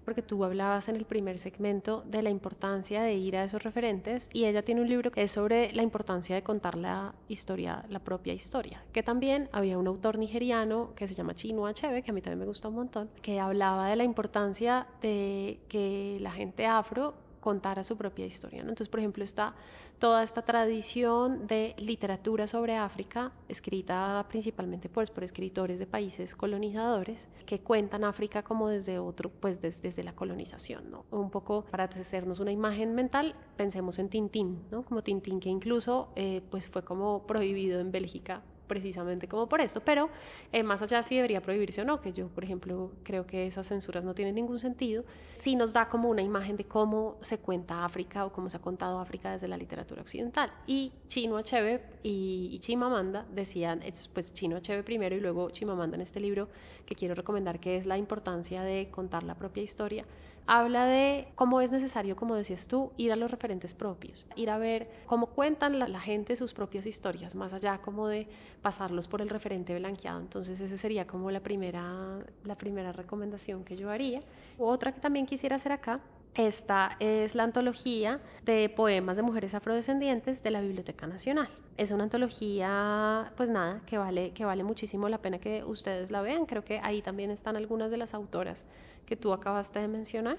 porque 0.08 0.22
tú 0.22 0.42
hablabas 0.42 0.88
en 0.88 0.96
el 0.96 1.04
primer 1.04 1.38
segmento 1.38 2.02
de 2.06 2.22
la 2.22 2.30
importancia 2.30 3.02
de 3.02 3.12
ir 3.12 3.36
a 3.36 3.44
esos 3.44 3.62
referentes 3.62 4.30
y 4.32 4.46
ella 4.46 4.62
tiene 4.62 4.80
un 4.80 4.88
libro 4.88 5.12
que 5.12 5.22
es 5.22 5.32
sobre 5.32 5.70
la 5.74 5.82
importancia 5.82 6.34
de 6.34 6.42
contar 6.42 6.78
la 6.78 7.14
historia, 7.28 7.84
la 7.90 7.98
propia 7.98 8.32
historia, 8.32 8.82
que 8.90 9.02
también 9.02 9.50
había 9.52 9.76
un 9.76 9.86
autor 9.86 10.16
nigeriano 10.16 10.94
que 10.96 11.06
se 11.06 11.12
llama 11.12 11.34
Chinua 11.34 11.68
Achebe, 11.68 12.02
que 12.02 12.10
a 12.10 12.14
mí 12.14 12.22
también 12.22 12.38
me 12.38 12.46
gusta 12.46 12.68
un 12.68 12.76
montón, 12.76 13.10
que 13.20 13.38
hablaba 13.38 13.90
de 13.90 13.96
la 13.96 14.04
importancia 14.04 14.86
de 15.02 15.60
que 15.68 16.16
la 16.22 16.32
gente 16.32 16.64
afro 16.64 17.12
contara 17.40 17.85
su 17.85 17.96
propia 17.96 18.27
historia. 18.27 18.61
Entonces, 18.61 18.88
por 18.88 19.01
ejemplo, 19.01 19.24
está 19.24 19.55
toda 19.98 20.22
esta 20.22 20.42
tradición 20.42 21.46
de 21.46 21.74
literatura 21.79 22.46
sobre 22.46 22.77
África, 22.77 23.33
escrita 23.48 24.24
principalmente 24.29 24.88
pues, 24.88 25.11
por 25.11 25.24
escritores 25.24 25.79
de 25.79 25.87
países 25.87 26.35
colonizadores, 26.35 27.29
que 27.46 27.61
cuentan 27.61 28.05
África 28.05 28.42
como 28.42 28.68
desde 28.68 28.98
otro, 28.98 29.31
pues 29.31 29.61
desde, 29.61 30.03
la 30.03 30.14
colonización. 30.14 30.90
¿no? 30.90 31.05
Un 31.11 31.31
poco 31.31 31.64
para 31.64 31.85
hacernos 31.85 32.38
una 32.38 32.53
imagen 32.53 32.94
mental, 32.94 33.35
pensemos 33.57 33.98
en 33.98 34.09
Tintín, 34.09 34.62
¿no? 34.70 34.85
como 34.85 35.03
Tintín 35.03 35.40
que 35.40 35.48
incluso 35.48 36.11
eh, 36.14 36.42
pues 36.51 36.68
fue 36.68 36.85
como 36.85 37.27
prohibido 37.27 37.81
en 37.81 37.90
Bélgica 37.90 38.42
precisamente 38.68 39.26
como 39.26 39.48
por 39.48 39.61
esto, 39.61 39.81
pero 39.81 40.11
eh, 40.52 40.62
más 40.62 40.83
allá 40.83 41.02
si 41.02 41.16
debería 41.16 41.40
prohibirse 41.40 41.81
o 41.81 41.85
no, 41.85 42.00
que 42.00 42.12
yo, 42.12 42.28
por 42.28 42.44
ejemplo, 42.44 42.92
creo 43.02 43.26
que 43.26 43.46
esas 43.46 43.66
censuras 43.66 44.04
no 44.04 44.14
tienen 44.14 44.35
ningún 44.35 44.61
sentido, 44.61 45.04
sí 45.35 45.57
nos 45.57 45.72
da 45.72 45.88
como 45.88 46.09
una 46.09 46.22
imagen 46.22 46.57
de 46.57 46.64
cómo 46.64 47.16
se 47.22 47.38
cuenta 47.38 47.85
África 47.85 48.24
o 48.24 48.33
cómo 48.33 48.48
se 48.48 48.59
ha 48.59 48.61
contado 48.61 49.00
África 49.00 49.33
desde 49.33 49.48
la 49.48 49.57
literatura 49.57 50.02
occidental. 50.02 50.52
Y 50.66 50.92
Chino 51.09 51.37
Achebe 51.37 51.83
y, 52.02 52.50
y 52.52 52.59
Chimamanda 52.61 53.26
decían, 53.33 53.83
pues 54.12 54.33
Chino 54.33 54.57
Achebe 54.57 54.83
primero 54.83 55.16
y 55.16 55.20
luego 55.20 55.50
Chimamanda 55.50 55.96
en 55.96 56.02
este 56.02 56.20
libro 56.20 56.48
que 56.87 56.94
quiero 56.94 57.14
recomendar, 57.14 57.59
que 57.59 57.76
es 57.76 57.87
la 57.87 57.98
importancia 57.98 58.62
de 58.62 58.90
contar 58.90 59.22
la 59.22 59.35
propia 59.35 59.62
historia, 59.62 60.04
habla 60.48 60.87
de 60.87 61.28
cómo 61.34 61.61
es 61.61 61.70
necesario, 61.70 62.16
como 62.16 62.34
decías 62.34 62.68
tú, 62.68 62.90
ir 62.96 63.12
a 63.12 63.16
los 63.16 63.30
referentes 63.30 63.74
propios, 63.74 64.26
ir 64.34 64.48
a 64.48 64.56
ver 64.56 64.90
cómo 65.04 65.26
cuentan 65.26 65.78
la, 65.78 66.00
gente 66.00 66.37
sus 66.37 66.54
propias 66.54 66.87
historias, 66.87 67.34
más 67.34 67.52
allá 67.52 67.78
como 67.82 68.08
de 68.08 68.26
pasarlos 68.62 69.08
por 69.08 69.20
el 69.20 69.28
referente 69.28 69.78
blanqueado. 69.78 70.18
Entonces 70.18 70.58
esa 70.58 70.78
sería 70.78 71.06
como 71.06 71.30
la 71.30 71.40
primera, 71.40 72.24
la 72.44 72.56
primera 72.56 72.92
recomendación 72.92 73.62
que 73.62 73.76
yo 73.76 73.90
haría. 73.90 74.20
Otra 74.58 74.92
que 74.92 75.00
también 75.00 75.26
quisiera 75.26 75.56
hacer 75.56 75.72
acá 75.72 76.00
esta 76.34 76.96
es 77.00 77.34
la 77.34 77.44
antología 77.44 78.20
de 78.44 78.68
poemas 78.68 79.16
de 79.16 79.22
mujeres 79.22 79.54
afrodescendientes 79.54 80.42
de 80.42 80.50
la 80.50 80.60
Biblioteca 80.60 81.06
Nacional. 81.06 81.48
Es 81.76 81.90
una 81.90 82.04
antología, 82.04 83.32
pues 83.36 83.50
nada, 83.50 83.82
que 83.86 83.98
vale, 83.98 84.32
que 84.32 84.44
vale 84.44 84.64
muchísimo 84.64 85.08
la 85.08 85.18
pena 85.18 85.38
que 85.38 85.64
ustedes 85.64 86.10
la 86.10 86.22
vean. 86.22 86.46
Creo 86.46 86.64
que 86.64 86.80
ahí 86.82 87.02
también 87.02 87.30
están 87.30 87.56
algunas 87.56 87.90
de 87.90 87.96
las 87.96 88.14
autoras 88.14 88.66
que 89.06 89.16
tú 89.16 89.32
acabaste 89.32 89.78
de 89.78 89.88
mencionar. 89.88 90.38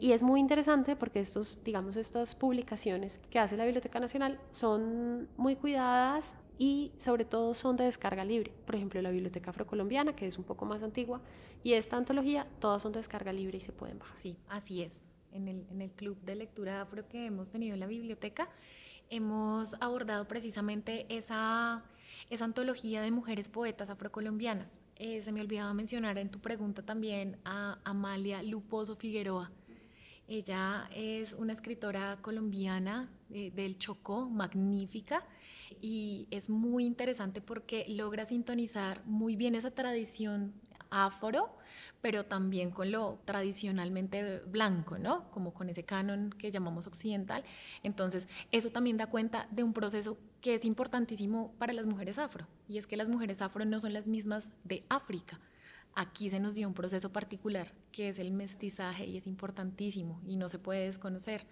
Y 0.00 0.12
es 0.12 0.22
muy 0.22 0.40
interesante 0.40 0.96
porque 0.96 1.20
estos, 1.20 1.62
digamos, 1.64 1.96
estas 1.96 2.34
publicaciones 2.34 3.18
que 3.30 3.38
hace 3.38 3.56
la 3.56 3.64
Biblioteca 3.64 4.00
Nacional 4.00 4.38
son 4.50 5.28
muy 5.36 5.56
cuidadas, 5.56 6.34
y 6.58 6.92
sobre 6.98 7.24
todo 7.24 7.54
son 7.54 7.76
de 7.76 7.84
descarga 7.84 8.24
libre. 8.24 8.52
Por 8.64 8.76
ejemplo, 8.76 9.00
la 9.02 9.10
Biblioteca 9.10 9.50
Afrocolombiana, 9.50 10.14
que 10.14 10.26
es 10.26 10.38
un 10.38 10.44
poco 10.44 10.64
más 10.64 10.82
antigua, 10.82 11.20
y 11.62 11.72
esta 11.72 11.96
antología, 11.96 12.46
todas 12.60 12.82
son 12.82 12.92
de 12.92 13.00
descarga 13.00 13.32
libre 13.32 13.58
y 13.58 13.60
se 13.60 13.72
pueden 13.72 13.98
bajar. 13.98 14.16
Sí, 14.16 14.36
así 14.48 14.82
es. 14.82 15.02
En 15.34 15.48
el, 15.48 15.92
club 15.92 16.16
de 16.22 16.36
lectura 16.36 16.80
afro 16.80 17.08
que 17.08 17.26
hemos 17.26 17.50
tenido 17.50 17.74
en 17.74 17.80
la 17.80 17.86
biblioteca, 17.86 18.48
hemos 19.10 19.74
abordado 19.80 20.26
precisamente 20.26 21.06
esa, 21.08 21.84
esa 22.30 22.44
antología 22.44 23.02
de 23.02 23.10
mujeres 23.10 23.48
poetas 23.48 23.90
afrocolombianas. 23.90 24.80
Eh, 24.96 25.22
se 25.22 25.32
me 25.32 25.40
olvidaba 25.40 25.74
mencionar 25.74 26.18
en 26.18 26.30
tu 26.30 26.40
pregunta 26.40 26.82
también 26.82 27.36
a 27.44 27.78
Amalia 27.84 28.42
Luposo 28.44 28.94
Figueroa. 28.94 29.50
Ella 30.28 30.88
es 30.94 31.34
una 31.34 31.52
escritora 31.52 32.16
colombiana 32.22 33.10
eh, 33.30 33.50
del 33.50 33.76
Chocó, 33.76 34.30
magnífica 34.30 35.26
y 35.82 36.28
es 36.30 36.48
muy 36.48 36.84
interesante 36.84 37.40
porque 37.40 37.84
logra 37.88 38.24
sintonizar 38.24 39.04
muy 39.04 39.36
bien 39.36 39.54
esa 39.54 39.72
tradición 39.72 40.54
afro, 40.90 41.50
pero 42.04 42.26
también 42.26 42.70
con 42.70 42.92
lo 42.92 43.18
tradicionalmente 43.24 44.40
blanco, 44.40 44.98
¿no? 44.98 45.30
Como 45.30 45.54
con 45.54 45.70
ese 45.70 45.84
canon 45.84 46.28
que 46.36 46.50
llamamos 46.50 46.86
occidental. 46.86 47.42
Entonces, 47.82 48.28
eso 48.52 48.68
también 48.68 48.98
da 48.98 49.06
cuenta 49.06 49.48
de 49.50 49.62
un 49.62 49.72
proceso 49.72 50.18
que 50.42 50.52
es 50.52 50.66
importantísimo 50.66 51.54
para 51.56 51.72
las 51.72 51.86
mujeres 51.86 52.18
afro, 52.18 52.46
y 52.68 52.76
es 52.76 52.86
que 52.86 52.98
las 52.98 53.08
mujeres 53.08 53.40
afro 53.40 53.64
no 53.64 53.80
son 53.80 53.94
las 53.94 54.06
mismas 54.06 54.52
de 54.64 54.84
África. 54.90 55.40
Aquí 55.94 56.28
se 56.28 56.40
nos 56.40 56.54
dio 56.54 56.68
un 56.68 56.74
proceso 56.74 57.10
particular, 57.10 57.72
que 57.90 58.10
es 58.10 58.18
el 58.18 58.32
mestizaje, 58.32 59.06
y 59.06 59.16
es 59.16 59.26
importantísimo, 59.26 60.20
y 60.26 60.36
no 60.36 60.50
se 60.50 60.58
puede 60.58 60.84
desconocer. 60.84 61.46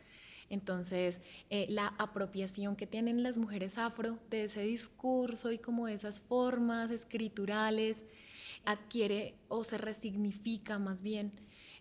Entonces, 0.51 1.23
eh, 1.49 1.65
la 1.71 1.95
apropiación 1.97 2.77
que 2.77 2.87
tienen 2.87 3.23
las 3.23 3.39
mujeres 3.39 3.79
afro 3.79 4.19
de 4.29 4.45
ese 4.45 4.61
discurso 4.65 5.51
y 5.51 5.57
como 5.57 5.89
esas 5.89 6.21
formas 6.21 6.91
escriturales 6.91 8.05
adquiere 8.65 9.35
o 9.49 9.65
se 9.65 9.79
resignifica 9.79 10.79
más 10.79 11.03
bien 11.03 11.33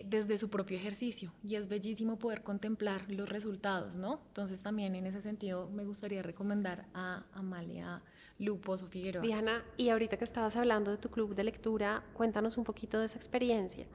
desde 0.04 0.38
su 0.38 0.50
propio 0.50 0.78
ejercicio 0.78 1.32
y 1.44 1.56
es 1.56 1.68
bellísimo 1.68 2.18
poder 2.18 2.44
contemplar 2.44 3.10
los 3.10 3.30
resultados, 3.30 3.96
¿no? 3.96 4.22
Entonces 4.28 4.62
también 4.64 4.96
en 4.96 5.06
ese 5.06 5.22
sentido 5.22 5.70
me 5.70 5.86
gustaría 5.86 6.24
recomendar 6.24 6.88
a 6.94 7.24
Amalia 7.34 8.02
Lupos 8.40 8.82
o 8.84 8.88
Figueroa. 8.88 9.22
Diana, 9.22 9.64
y 9.78 9.90
ahorita 9.90 10.18
que 10.18 10.24
estabas 10.24 10.56
hablando 10.56 10.92
de 10.92 10.98
tu 10.98 11.10
club 11.10 11.36
de 11.36 11.44
lectura, 11.44 12.04
cuéntanos 12.14 12.58
un 12.58 12.64
poquito 12.64 13.00
de 13.00 13.06
esa 13.06 13.18
experiencia. 13.18 13.86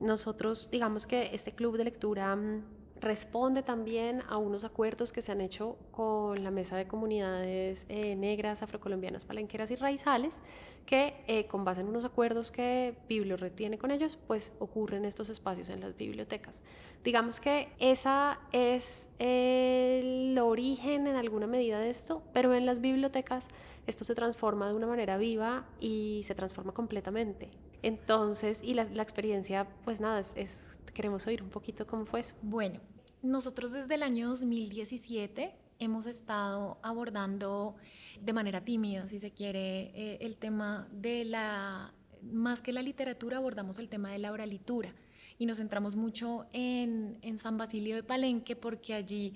Nosotros, 0.00 0.68
digamos 0.70 1.06
que 1.06 1.30
este 1.32 1.52
club 1.52 1.78
de 1.78 1.84
lectura 1.84 2.34
mm, 2.36 2.62
responde 3.04 3.62
también 3.62 4.22
a 4.28 4.38
unos 4.38 4.64
acuerdos 4.64 5.12
que 5.12 5.22
se 5.22 5.30
han 5.30 5.40
hecho 5.40 5.76
con 5.92 6.42
la 6.42 6.50
Mesa 6.50 6.76
de 6.76 6.88
Comunidades 6.88 7.86
eh, 7.88 8.16
Negras, 8.16 8.62
Afrocolombianas, 8.62 9.24
Palenqueras 9.24 9.70
y 9.70 9.76
Raizales, 9.76 10.40
que 10.86 11.14
eh, 11.26 11.46
con 11.46 11.64
base 11.64 11.82
en 11.82 11.88
unos 11.88 12.04
acuerdos 12.04 12.50
que 12.50 12.96
Bibliored 13.08 13.52
tiene 13.52 13.78
con 13.78 13.90
ellos, 13.90 14.18
pues 14.26 14.52
ocurren 14.58 15.04
estos 15.04 15.28
espacios 15.28 15.68
en 15.68 15.80
las 15.80 15.96
bibliotecas. 15.96 16.62
Digamos 17.04 17.40
que 17.40 17.68
esa 17.78 18.40
es 18.52 19.10
el 19.18 20.38
origen 20.38 21.06
en 21.06 21.16
alguna 21.16 21.46
medida 21.46 21.78
de 21.78 21.90
esto, 21.90 22.22
pero 22.32 22.54
en 22.54 22.66
las 22.66 22.80
bibliotecas 22.80 23.48
esto 23.86 24.04
se 24.04 24.14
transforma 24.14 24.68
de 24.68 24.74
una 24.74 24.86
manera 24.86 25.18
viva 25.18 25.66
y 25.78 26.22
se 26.24 26.34
transforma 26.34 26.72
completamente. 26.72 27.50
Entonces, 27.82 28.62
y 28.62 28.72
la, 28.72 28.82
experiencia, 28.82 29.68
pues 29.84 30.00
nada, 30.00 30.20
es, 30.20 30.78
queremos 30.94 31.26
oír 31.26 31.42
un 31.42 31.50
poquito 31.50 31.86
cómo 31.86 32.06
fue 32.06 32.20
eso. 32.20 32.34
Bueno, 32.40 32.80
nosotros 33.24 33.72
desde 33.72 33.94
el 33.94 34.02
año 34.02 34.28
2017 34.28 35.54
hemos 35.78 36.06
estado 36.06 36.78
abordando 36.82 37.76
de 38.20 38.32
manera 38.32 38.62
tímida, 38.62 39.08
si 39.08 39.18
se 39.18 39.32
quiere, 39.32 39.90
eh, 39.94 40.18
el 40.20 40.36
tema 40.36 40.88
de 40.92 41.24
la, 41.24 41.92
más 42.22 42.60
que 42.60 42.72
la 42.72 42.82
literatura, 42.82 43.38
abordamos 43.38 43.78
el 43.78 43.88
tema 43.88 44.10
de 44.10 44.18
la 44.18 44.30
oralitura 44.30 44.94
y 45.38 45.46
nos 45.46 45.58
centramos 45.58 45.96
mucho 45.96 46.46
en, 46.52 47.18
en 47.22 47.38
San 47.38 47.56
Basilio 47.56 47.96
de 47.96 48.02
Palenque 48.02 48.56
porque 48.56 48.94
allí 48.94 49.34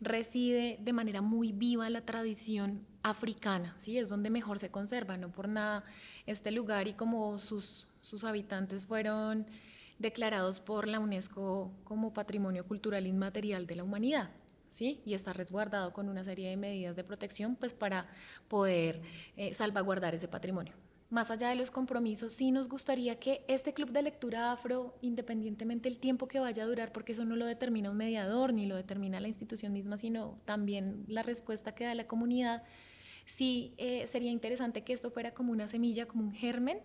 reside 0.00 0.78
de 0.80 0.92
manera 0.92 1.20
muy 1.20 1.52
viva 1.52 1.90
la 1.90 2.02
tradición 2.02 2.86
africana, 3.02 3.74
¿sí? 3.78 3.98
es 3.98 4.08
donde 4.08 4.30
mejor 4.30 4.58
se 4.58 4.70
conserva, 4.70 5.16
no 5.16 5.32
por 5.32 5.48
nada 5.48 5.84
este 6.26 6.50
lugar 6.50 6.88
y 6.88 6.92
como 6.92 7.38
sus, 7.38 7.86
sus 8.00 8.24
habitantes 8.24 8.84
fueron 8.84 9.46
declarados 10.00 10.58
por 10.58 10.88
la 10.88 10.98
UNESCO 10.98 11.70
como 11.84 12.12
Patrimonio 12.12 12.66
Cultural 12.66 13.06
Inmaterial 13.06 13.66
de 13.66 13.76
la 13.76 13.84
Humanidad. 13.84 14.30
¿Sí? 14.68 15.00
y 15.04 15.14
está 15.14 15.32
resguardado 15.32 15.92
con 15.92 16.08
una 16.08 16.22
serie 16.22 16.48
de 16.48 16.56
medidas 16.56 16.94
de 16.94 17.02
protección 17.02 17.56
pues 17.56 17.74
para 17.74 18.06
poder 18.46 19.02
eh, 19.36 19.52
salvaguardar 19.52 20.14
ese 20.14 20.28
patrimonio. 20.28 20.74
Más 21.10 21.32
allá 21.32 21.48
de 21.48 21.56
los 21.56 21.72
compromisos, 21.72 22.32
sí 22.32 22.52
nos 22.52 22.68
gustaría 22.68 23.18
que 23.18 23.44
este 23.48 23.74
club 23.74 23.90
de 23.90 24.02
lectura 24.02 24.52
afro, 24.52 24.94
independientemente 25.00 25.88
del 25.88 25.98
tiempo 25.98 26.28
que 26.28 26.38
vaya 26.38 26.62
a 26.62 26.66
durar, 26.66 26.92
porque 26.92 27.10
eso 27.10 27.24
no 27.24 27.34
lo 27.34 27.46
determina 27.46 27.90
un 27.90 27.96
mediador 27.96 28.52
ni 28.52 28.66
lo 28.66 28.76
determina 28.76 29.18
la 29.18 29.26
institución 29.26 29.72
misma, 29.72 29.98
sino 29.98 30.38
también 30.44 31.04
la 31.08 31.24
respuesta 31.24 31.74
que 31.74 31.82
da 31.82 31.96
la 31.96 32.06
comunidad, 32.06 32.62
sí 33.26 33.74
eh, 33.76 34.06
sería 34.06 34.30
interesante 34.30 34.82
que 34.84 34.92
esto 34.92 35.10
fuera 35.10 35.34
como 35.34 35.50
una 35.50 35.66
semilla, 35.66 36.06
como 36.06 36.22
un 36.22 36.32
germen, 36.32 36.78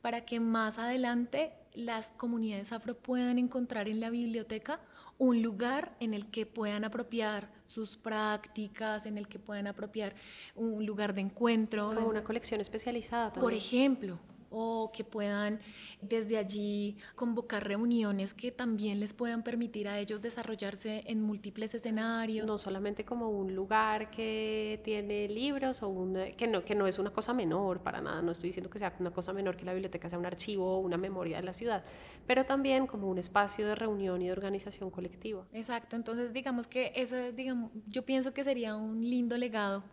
para 0.00 0.24
que 0.24 0.40
más 0.40 0.78
adelante 0.78 1.52
las 1.74 2.10
comunidades 2.12 2.72
afro 2.72 2.96
puedan 2.96 3.38
encontrar 3.38 3.88
en 3.88 4.00
la 4.00 4.10
biblioteca 4.10 4.80
un 5.18 5.42
lugar 5.42 5.96
en 6.00 6.14
el 6.14 6.26
que 6.26 6.46
puedan 6.46 6.84
apropiar 6.84 7.50
sus 7.66 7.96
prácticas, 7.96 9.04
en 9.06 9.18
el 9.18 9.28
que 9.28 9.38
puedan 9.38 9.66
apropiar 9.66 10.14
un 10.54 10.86
lugar 10.86 11.14
de 11.14 11.22
encuentro. 11.22 11.92
Como 11.94 12.08
una 12.08 12.24
colección 12.24 12.60
especializada 12.60 13.32
también. 13.32 13.42
Por 13.42 13.52
ejemplo, 13.52 14.18
o 14.50 14.90
que 14.92 15.04
puedan 15.04 15.60
desde 16.00 16.38
allí 16.38 16.96
convocar 17.14 17.66
reuniones 17.66 18.34
que 18.34 18.50
también 18.50 19.00
les 19.00 19.14
puedan 19.14 19.42
permitir 19.42 19.88
a 19.88 19.98
ellos 19.98 20.22
desarrollarse 20.22 21.02
en 21.06 21.22
múltiples 21.22 21.74
escenarios. 21.74 22.46
No 22.46 22.58
solamente 22.58 23.04
como 23.04 23.28
un 23.30 23.54
lugar 23.54 24.10
que 24.10 24.80
tiene 24.84 25.28
libros 25.28 25.82
o 25.82 25.88
un, 25.88 26.16
que, 26.36 26.46
no, 26.46 26.64
que 26.64 26.74
no 26.74 26.86
es 26.86 26.98
una 26.98 27.10
cosa 27.10 27.32
menor 27.32 27.82
para 27.82 28.00
nada, 28.00 28.22
no 28.22 28.32
estoy 28.32 28.48
diciendo 28.48 28.70
que 28.70 28.78
sea 28.78 28.94
una 28.98 29.10
cosa 29.10 29.32
menor 29.32 29.56
que 29.56 29.64
la 29.64 29.72
biblioteca 29.72 30.08
sea 30.08 30.18
un 30.18 30.26
archivo 30.26 30.76
o 30.76 30.78
una 30.78 30.96
memoria 30.96 31.38
de 31.38 31.42
la 31.42 31.52
ciudad, 31.52 31.84
pero 32.26 32.44
también 32.44 32.86
como 32.86 33.08
un 33.08 33.18
espacio 33.18 33.66
de 33.66 33.74
reunión 33.74 34.22
y 34.22 34.26
de 34.26 34.32
organización 34.32 34.90
colectiva. 34.90 35.46
Exacto, 35.52 35.96
entonces 35.96 36.32
digamos 36.32 36.66
que 36.66 36.92
eso, 36.94 37.32
digamos, 37.32 37.70
yo 37.86 38.04
pienso 38.04 38.32
que 38.32 38.44
sería 38.44 38.76
un 38.76 39.00
lindo 39.00 39.36
legado 39.36 39.84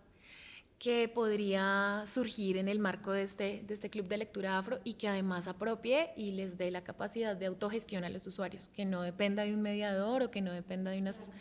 que 0.85 1.09
podría 1.09 2.03
surgir 2.05 2.57
en 2.57 2.67
el 2.67 2.77
marco 2.77 3.11
de 3.11 3.23
este, 3.23 3.63
de 3.65 3.73
este 3.73 3.89
club 3.89 4.07
de 4.07 4.17
lectura 4.19 4.59
afro 4.59 4.79
y 4.83 4.93
que 4.93 5.07
además 5.07 5.47
apropie 5.47 6.11
y 6.15 6.33
les 6.33 6.59
dé 6.59 6.69
la 6.69 6.83
capacidad 6.83 7.35
de 7.35 7.47
autogestión 7.47 8.03
a 8.03 8.09
los 8.09 8.27
usuarios, 8.27 8.69
que 8.69 8.85
no 8.85 9.01
dependa 9.01 9.41
de 9.41 9.55
un 9.55 9.63
mediador 9.63 10.21
o 10.21 10.29
que 10.29 10.41
no 10.41 10.51
dependa 10.51 10.91
de 10.91 10.99
unas 10.99 11.31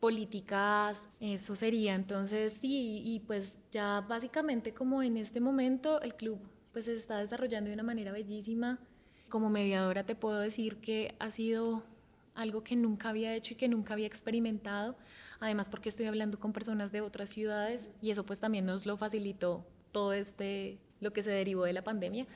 políticas, 0.00 1.08
eso 1.20 1.54
sería. 1.54 1.94
Entonces, 1.94 2.54
sí, 2.60 3.00
y 3.04 3.20
pues 3.20 3.58
ya 3.70 4.00
básicamente 4.00 4.74
como 4.74 5.04
en 5.04 5.18
este 5.18 5.38
momento 5.38 6.02
el 6.02 6.16
club 6.16 6.40
pues 6.72 6.86
se 6.86 6.96
está 6.96 7.18
desarrollando 7.18 7.68
de 7.68 7.74
una 7.74 7.84
manera 7.84 8.10
bellísima. 8.10 8.80
Como 9.28 9.50
mediadora 9.50 10.04
te 10.04 10.16
puedo 10.16 10.40
decir 10.40 10.78
que 10.78 11.14
ha 11.20 11.30
sido 11.30 11.84
algo 12.34 12.64
que 12.64 12.74
nunca 12.74 13.10
había 13.10 13.36
hecho 13.36 13.54
y 13.54 13.56
que 13.56 13.68
nunca 13.68 13.92
había 13.94 14.08
experimentado 14.08 14.96
además 15.40 15.68
porque 15.68 15.88
estoy 15.88 16.06
hablando 16.06 16.38
con 16.38 16.52
personas 16.52 16.92
de 16.92 17.00
otras 17.00 17.30
ciudades 17.30 17.90
y 18.00 18.10
eso 18.10 18.24
pues 18.24 18.40
también 18.40 18.66
nos 18.66 18.86
lo 18.86 18.96
facilitó 18.96 19.66
todo 19.90 20.12
este, 20.12 20.78
lo 21.00 21.12
que 21.12 21.22
se 21.22 21.30
derivó 21.30 21.64
de 21.64 21.72
la 21.72 21.82
pandemia, 21.82 22.26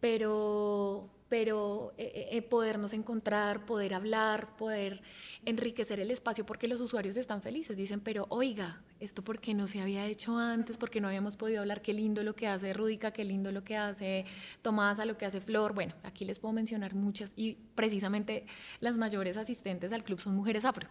pero, 0.00 1.08
pero 1.28 1.94
eh, 1.96 2.28
eh, 2.32 2.42
podernos 2.42 2.92
encontrar, 2.92 3.64
poder 3.64 3.94
hablar, 3.94 4.56
poder 4.56 5.02
enriquecer 5.44 6.00
el 6.00 6.10
espacio 6.10 6.44
porque 6.46 6.68
los 6.68 6.80
usuarios 6.80 7.16
están 7.16 7.42
felices, 7.42 7.76
dicen, 7.76 8.00
pero 8.00 8.26
oiga, 8.28 8.82
esto 9.00 9.22
por 9.22 9.40
qué 9.40 9.54
no 9.54 9.66
se 9.66 9.80
había 9.80 10.06
hecho 10.06 10.36
antes, 10.36 10.76
porque 10.76 11.00
no 11.00 11.08
habíamos 11.08 11.36
podido 11.36 11.60
hablar, 11.60 11.82
qué 11.82 11.92
lindo 11.92 12.22
lo 12.22 12.34
que 12.34 12.46
hace 12.46 12.72
Rúdica, 12.72 13.12
qué 13.12 13.24
lindo 13.24 13.50
lo 13.50 13.64
que 13.64 13.76
hace 13.76 14.26
Tomasa, 14.60 15.04
lo 15.04 15.18
que 15.18 15.26
hace 15.26 15.40
Flor, 15.40 15.72
bueno, 15.72 15.94
aquí 16.04 16.24
les 16.24 16.38
puedo 16.38 16.52
mencionar 16.52 16.94
muchas. 16.94 17.32
Y 17.34 17.54
precisamente 17.74 18.46
las 18.80 18.96
mayores 18.96 19.36
asistentes 19.36 19.92
al 19.92 20.04
club 20.04 20.20
son 20.20 20.36
mujeres 20.36 20.64
afro. 20.64 20.88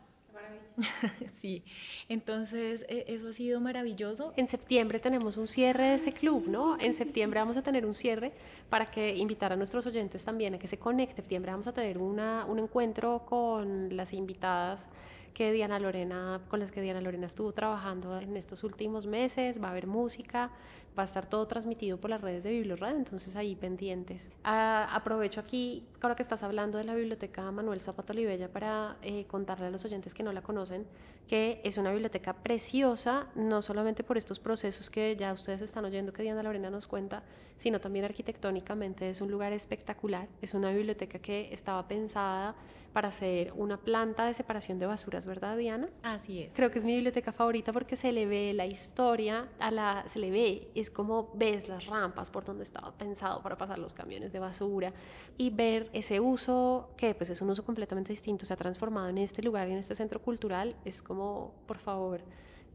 sí, 1.33 1.63
entonces 2.09 2.85
e, 2.87 3.05
eso 3.07 3.29
ha 3.29 3.33
sido 3.33 3.59
maravilloso. 3.59 4.33
En 4.35 4.47
septiembre 4.47 4.99
tenemos 4.99 5.37
un 5.37 5.47
cierre 5.47 5.89
de 5.89 5.95
ese 5.95 6.13
club, 6.13 6.47
¿no? 6.47 6.79
En 6.79 6.93
septiembre 6.93 7.39
vamos 7.39 7.57
a 7.57 7.61
tener 7.61 7.85
un 7.85 7.95
cierre 7.95 8.33
para 8.69 8.89
que 8.89 9.15
invitar 9.15 9.53
a 9.53 9.55
nuestros 9.55 9.85
oyentes 9.85 10.23
también 10.23 10.55
a 10.55 10.59
que 10.59 10.67
se 10.67 10.77
conecten. 10.77 11.11
En 11.11 11.15
septiembre 11.17 11.51
vamos 11.51 11.67
a 11.67 11.73
tener 11.73 11.97
una, 11.97 12.45
un 12.45 12.59
encuentro 12.59 13.25
con 13.25 13.95
las 13.95 14.13
invitadas 14.13 14.89
que 15.33 15.51
Diana 15.51 15.79
Lorena, 15.79 16.41
con 16.49 16.59
las 16.59 16.71
que 16.71 16.81
Diana 16.81 17.01
Lorena 17.01 17.25
estuvo 17.25 17.51
trabajando 17.51 18.19
en 18.19 18.35
estos 18.37 18.63
últimos 18.63 19.05
meses, 19.05 19.61
va 19.61 19.67
a 19.67 19.71
haber 19.71 19.87
música, 19.87 20.51
va 20.97 21.03
a 21.03 21.05
estar 21.05 21.25
todo 21.25 21.47
transmitido 21.47 21.97
por 21.97 22.09
las 22.09 22.21
redes 22.21 22.43
de 22.43 22.51
BiblioRed, 22.51 22.95
entonces 22.95 23.35
ahí 23.35 23.55
pendientes. 23.55 24.29
Ah, 24.43 24.89
aprovecho 24.93 25.39
aquí, 25.39 25.85
ahora 26.01 26.15
que 26.15 26.23
estás 26.23 26.43
hablando 26.43 26.77
de 26.77 26.83
la 26.83 26.95
biblioteca 26.95 27.49
Manuel 27.51 27.81
Zapato 27.81 28.13
Olivella, 28.13 28.49
para 28.49 28.97
eh, 29.01 29.25
contarle 29.25 29.67
a 29.67 29.69
los 29.69 29.85
oyentes 29.85 30.13
que 30.13 30.23
no 30.23 30.33
la 30.33 30.41
conocen, 30.41 30.85
que 31.27 31.61
es 31.63 31.77
una 31.77 31.91
biblioteca 31.91 32.33
preciosa, 32.33 33.27
no 33.35 33.61
solamente 33.61 34.03
por 34.03 34.17
estos 34.17 34.39
procesos 34.39 34.89
que 34.89 35.15
ya 35.15 35.31
ustedes 35.31 35.61
están 35.61 35.85
oyendo 35.85 36.11
que 36.11 36.23
Diana 36.23 36.43
Lorena 36.43 36.69
nos 36.69 36.87
cuenta, 36.87 37.23
sino 37.57 37.79
también 37.79 38.05
arquitectónicamente 38.05 39.09
es 39.09 39.21
un 39.21 39.31
lugar 39.31 39.53
espectacular, 39.53 40.27
es 40.41 40.53
una 40.53 40.71
biblioteca 40.71 41.19
que 41.19 41.53
estaba 41.53 41.87
pensada 41.87 42.55
para 42.91 43.11
ser 43.11 43.53
una 43.55 43.77
planta 43.77 44.25
de 44.25 44.33
separación 44.33 44.79
de 44.79 44.85
basuras, 44.85 45.25
¿verdad 45.25 45.57
Diana? 45.57 45.87
Así 46.03 46.41
es. 46.41 46.53
Creo 46.53 46.71
que 46.71 46.79
es 46.79 46.85
mi 46.85 46.93
biblioteca 46.93 47.31
favorita 47.31 47.71
porque 47.71 47.95
se 47.95 48.11
le 48.11 48.25
ve 48.25 48.51
la 48.53 48.65
historia, 48.65 49.47
a 49.59 49.71
la, 49.71 50.03
se 50.07 50.19
le 50.19 50.31
ve, 50.31 50.67
es 50.81 50.89
como 50.91 51.31
ves 51.33 51.67
las 51.67 51.85
rampas 51.85 52.29
por 52.29 52.43
donde 52.43 52.63
estaba 52.63 52.91
pensado 52.91 53.41
para 53.41 53.57
pasar 53.57 53.79
los 53.79 53.93
camiones 53.93 54.33
de 54.33 54.39
basura 54.39 54.93
y 55.37 55.49
ver 55.49 55.89
ese 55.93 56.19
uso, 56.19 56.89
que 56.97 57.15
pues 57.15 57.29
es 57.29 57.41
un 57.41 57.49
uso 57.49 57.63
completamente 57.63 58.11
distinto, 58.11 58.45
se 58.45 58.53
ha 58.53 58.57
transformado 58.57 59.09
en 59.09 59.17
este 59.17 59.41
lugar 59.41 59.67
y 59.69 59.71
en 59.71 59.77
este 59.77 59.95
centro 59.95 60.21
cultural, 60.21 60.75
es 60.85 61.01
como, 61.01 61.53
por 61.67 61.77
favor, 61.77 62.21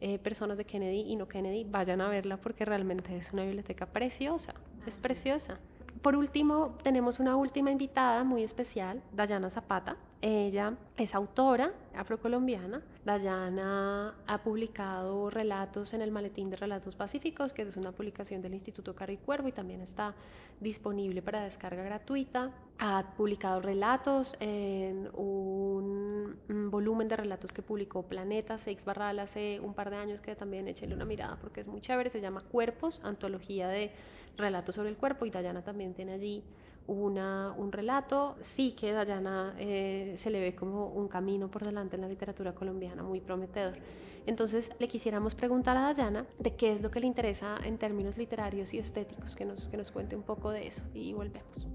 eh, 0.01 0.19
personas 0.19 0.59
de 0.59 0.65
Kennedy 0.65 1.01
y 1.01 1.17
no 1.17 1.27
Kennedy, 1.27 1.65
vayan 1.65 2.01
a 2.01 2.09
verla 2.09 2.37
porque 2.37 2.65
realmente 2.65 3.17
es 3.17 3.33
una 3.33 3.45
biblioteca 3.45 3.87
preciosa, 3.87 4.55
es 4.87 4.99
preciosa. 4.99 5.59
Por 6.07 6.15
último, 6.15 6.77
tenemos 6.85 7.19
una 7.19 7.35
última 7.35 7.73
invitada 7.73 8.23
muy 8.23 8.45
especial, 8.45 9.03
Dayana 9.13 9.51
Zapata. 9.51 9.97
Ella 10.21 10.75
es 10.97 11.17
autora 11.17 11.73
afrocolombiana. 11.97 12.81
Dayana 13.05 14.15
ha 14.25 14.39
publicado 14.39 15.31
relatos 15.31 15.95
en 15.95 16.03
el 16.03 16.13
Maletín 16.13 16.49
de 16.49 16.55
Relatos 16.55 16.95
Pacíficos, 16.95 17.53
que 17.53 17.63
es 17.63 17.77
una 17.77 17.91
publicación 17.91 18.41
del 18.41 18.55
Instituto 18.55 18.95
Carro 18.95 19.15
y 19.49 19.53
también 19.53 19.81
está 19.81 20.15
disponible 20.61 21.23
para 21.23 21.43
descarga 21.43 21.83
gratuita. 21.83 22.53
Ha 22.79 23.15
publicado 23.17 23.61
relatos 23.61 24.37
en 24.39 25.11
un, 25.13 26.37
volumen 26.71 27.09
de 27.09 27.17
relatos 27.17 27.53
que 27.53 27.63
publicó 27.63 28.05
Planeta 28.05 28.59
Seix 28.59 28.85
Barral 28.85 29.19
hace 29.19 29.59
un 29.59 29.75
par 29.75 29.91
de 29.91 29.97
años, 29.97 30.21
que 30.21 30.37
también 30.37 30.69
échele 30.69 30.95
una 30.95 31.05
mirada 31.05 31.37
porque 31.41 31.61
es 31.61 31.67
muy 31.67 31.81
chévere. 31.81 32.11
Se 32.11 32.21
llama 32.21 32.43
Cuerpos, 32.43 33.01
antología 33.03 33.67
de 33.67 33.91
relatos 34.37 34.75
sobre 34.75 34.91
el 34.91 34.97
cuerpo 34.97 35.27
y 35.27 35.31
Dayana 35.31 35.63
también 35.63 35.95
tiene 35.95 36.13
allí 36.13 36.45
una, 36.87 37.55
un 37.57 37.73
relato. 37.73 38.37
Sí 38.41 38.73
que 38.73 38.93
Dayana 38.93 39.55
eh, 39.59 40.15
se 40.17 40.31
le 40.31 40.41
ve 40.41 40.55
como 40.55 40.89
un 40.89 41.09
camino 41.09 41.51
por 41.51 41.65
delante 41.65 41.97
en 41.97 42.03
la 42.03 42.09
literatura 42.09 42.55
colombiana 42.55 43.03
muy 43.03 43.21
prometedor. 43.21 43.79
Entonces 44.27 44.71
le 44.79 44.89
quisiéramos 44.89 45.35
preguntar 45.35 45.77
a 45.77 45.83
Dayana 45.83 46.27
de 46.39 46.55
qué 46.55 46.73
es 46.73 46.83
lo 46.83 46.91
que 46.91 47.01
le 47.01 47.07
interesa 47.07 47.57
en 47.65 47.79
términos 47.79 48.17
literarios 48.19 48.75
y 48.75 48.79
estéticos, 48.79 49.37
que 49.37 49.45
nos, 49.45 49.69
que 49.69 49.77
nos 49.77 49.91
cuente 49.91 50.17
un 50.17 50.23
poco 50.23 50.51
de 50.51 50.67
eso 50.67 50.83
y 50.95 51.13
volvemos. 51.13 51.69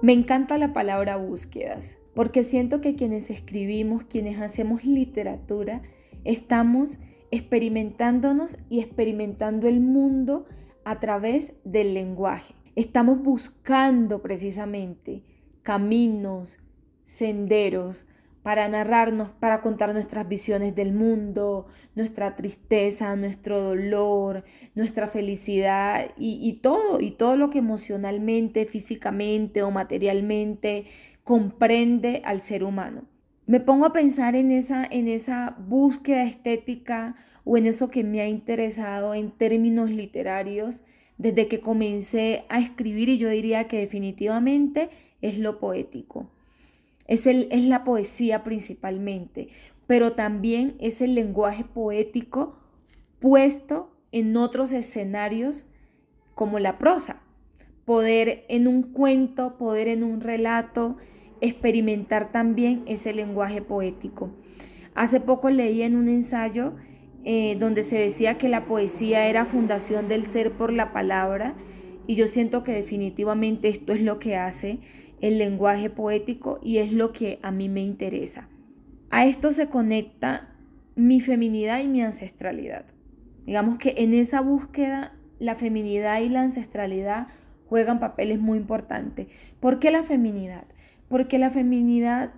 Me 0.00 0.12
encanta 0.12 0.56
la 0.56 0.72
palabra 0.72 1.16
búsquedas, 1.16 1.98
porque 2.14 2.42
siento 2.42 2.80
que 2.80 2.94
quienes 2.94 3.30
escribimos, 3.30 4.04
quienes 4.04 4.40
hacemos 4.40 4.84
literatura, 4.84 5.82
estamos 6.24 6.98
experimentándonos 7.30 8.56
y 8.68 8.80
experimentando 8.80 9.68
el 9.68 9.80
mundo 9.80 10.46
a 10.84 11.00
través 11.00 11.54
del 11.64 11.94
lenguaje. 11.94 12.54
Estamos 12.76 13.22
buscando 13.22 14.22
precisamente 14.22 15.24
caminos, 15.62 16.58
senderos 17.04 18.06
para 18.42 18.68
narrarnos, 18.68 19.30
para 19.32 19.60
contar 19.60 19.92
nuestras 19.92 20.26
visiones 20.26 20.74
del 20.74 20.94
mundo, 20.94 21.66
nuestra 21.94 22.36
tristeza, 22.36 23.14
nuestro 23.16 23.60
dolor, 23.60 24.44
nuestra 24.74 25.08
felicidad 25.08 26.12
y, 26.16 26.60
todo, 26.62 27.00
y 27.00 27.10
todo 27.10 27.36
lo 27.36 27.50
que 27.50 27.58
emocionalmente, 27.58 28.64
físicamente 28.64 29.62
o 29.62 29.70
materialmente 29.70 30.86
comprende 31.24 32.22
al 32.24 32.40
ser 32.40 32.64
humano 32.64 33.04
me 33.48 33.60
pongo 33.60 33.86
a 33.86 33.94
pensar 33.94 34.36
en 34.36 34.52
esa, 34.52 34.84
en 34.84 35.08
esa 35.08 35.56
búsqueda 35.58 36.22
estética 36.22 37.14
o 37.44 37.56
en 37.56 37.64
eso 37.64 37.90
que 37.90 38.04
me 38.04 38.20
ha 38.20 38.28
interesado 38.28 39.14
en 39.14 39.30
términos 39.30 39.88
literarios 39.88 40.82
desde 41.16 41.48
que 41.48 41.58
comencé 41.58 42.44
a 42.50 42.58
escribir 42.58 43.08
y 43.08 43.16
yo 43.16 43.30
diría 43.30 43.66
que 43.66 43.78
definitivamente 43.78 44.90
es 45.22 45.38
lo 45.38 45.58
poético. 45.60 46.30
Es, 47.06 47.26
el, 47.26 47.48
es 47.50 47.64
la 47.64 47.84
poesía 47.84 48.44
principalmente, 48.44 49.48
pero 49.86 50.12
también 50.12 50.76
es 50.78 51.00
el 51.00 51.14
lenguaje 51.14 51.64
poético 51.64 52.58
puesto 53.18 53.90
en 54.12 54.36
otros 54.36 54.72
escenarios 54.72 55.64
como 56.34 56.58
la 56.58 56.76
prosa. 56.76 57.22
Poder 57.86 58.44
en 58.50 58.68
un 58.68 58.82
cuento, 58.82 59.56
poder 59.56 59.88
en 59.88 60.04
un 60.04 60.20
relato, 60.20 60.98
experimentar 61.40 62.32
también 62.32 62.82
ese 62.86 63.12
lenguaje 63.12 63.62
poético. 63.62 64.30
Hace 64.94 65.20
poco 65.20 65.50
leí 65.50 65.82
en 65.82 65.96
un 65.96 66.08
ensayo 66.08 66.74
eh, 67.24 67.56
donde 67.58 67.82
se 67.82 67.98
decía 67.98 68.38
que 68.38 68.48
la 68.48 68.66
poesía 68.66 69.26
era 69.26 69.44
fundación 69.44 70.08
del 70.08 70.24
ser 70.24 70.52
por 70.52 70.72
la 70.72 70.92
palabra 70.92 71.54
y 72.06 72.14
yo 72.14 72.26
siento 72.26 72.62
que 72.62 72.72
definitivamente 72.72 73.68
esto 73.68 73.92
es 73.92 74.00
lo 74.00 74.18
que 74.18 74.36
hace 74.36 74.78
el 75.20 75.38
lenguaje 75.38 75.90
poético 75.90 76.58
y 76.62 76.78
es 76.78 76.92
lo 76.92 77.12
que 77.12 77.38
a 77.42 77.50
mí 77.50 77.68
me 77.68 77.82
interesa. 77.82 78.48
A 79.10 79.26
esto 79.26 79.52
se 79.52 79.68
conecta 79.68 80.54
mi 80.94 81.20
feminidad 81.20 81.80
y 81.80 81.88
mi 81.88 82.02
ancestralidad. 82.02 82.84
Digamos 83.46 83.78
que 83.78 83.94
en 83.98 84.14
esa 84.14 84.40
búsqueda 84.40 85.14
la 85.38 85.54
feminidad 85.54 86.20
y 86.20 86.28
la 86.28 86.42
ancestralidad 86.42 87.28
juegan 87.68 88.00
papeles 88.00 88.38
muy 88.38 88.58
importantes. 88.58 89.28
¿Por 89.60 89.78
qué 89.78 89.90
la 89.90 90.02
feminidad? 90.02 90.64
Porque 91.08 91.38
la 91.38 91.50
feminidad 91.50 92.32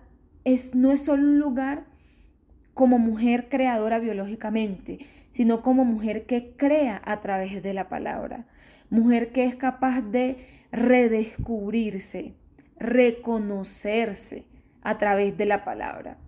es, 0.44 0.74
no 0.74 0.92
es 0.92 1.04
solo 1.04 1.22
un 1.22 1.38
lugar 1.38 1.84
como 2.74 2.98
mujer 2.98 3.48
creadora 3.48 3.98
biológicamente, 3.98 4.98
sino 5.30 5.62
como 5.62 5.84
mujer 5.84 6.26
que 6.26 6.54
crea 6.56 7.00
a 7.04 7.20
través 7.20 7.62
de 7.62 7.74
la 7.74 7.88
palabra, 7.88 8.46
mujer 8.88 9.32
que 9.32 9.44
es 9.44 9.54
capaz 9.54 10.02
de 10.02 10.46
redescubrirse, 10.72 12.34
reconocerse 12.78 14.46
a 14.82 14.98
través 14.98 15.36
de 15.36 15.46
la 15.46 15.64
palabra. 15.64 16.18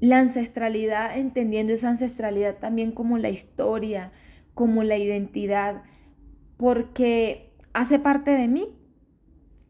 La 0.00 0.18
ancestralidad, 0.18 1.16
entendiendo 1.16 1.72
esa 1.72 1.90
ancestralidad 1.90 2.56
también 2.56 2.92
como 2.92 3.18
la 3.18 3.30
historia, 3.30 4.12
como 4.54 4.82
la 4.82 4.96
identidad, 4.96 5.82
porque 6.56 7.52
hace 7.72 7.98
parte 7.98 8.32
de 8.32 8.48
mí, 8.48 8.68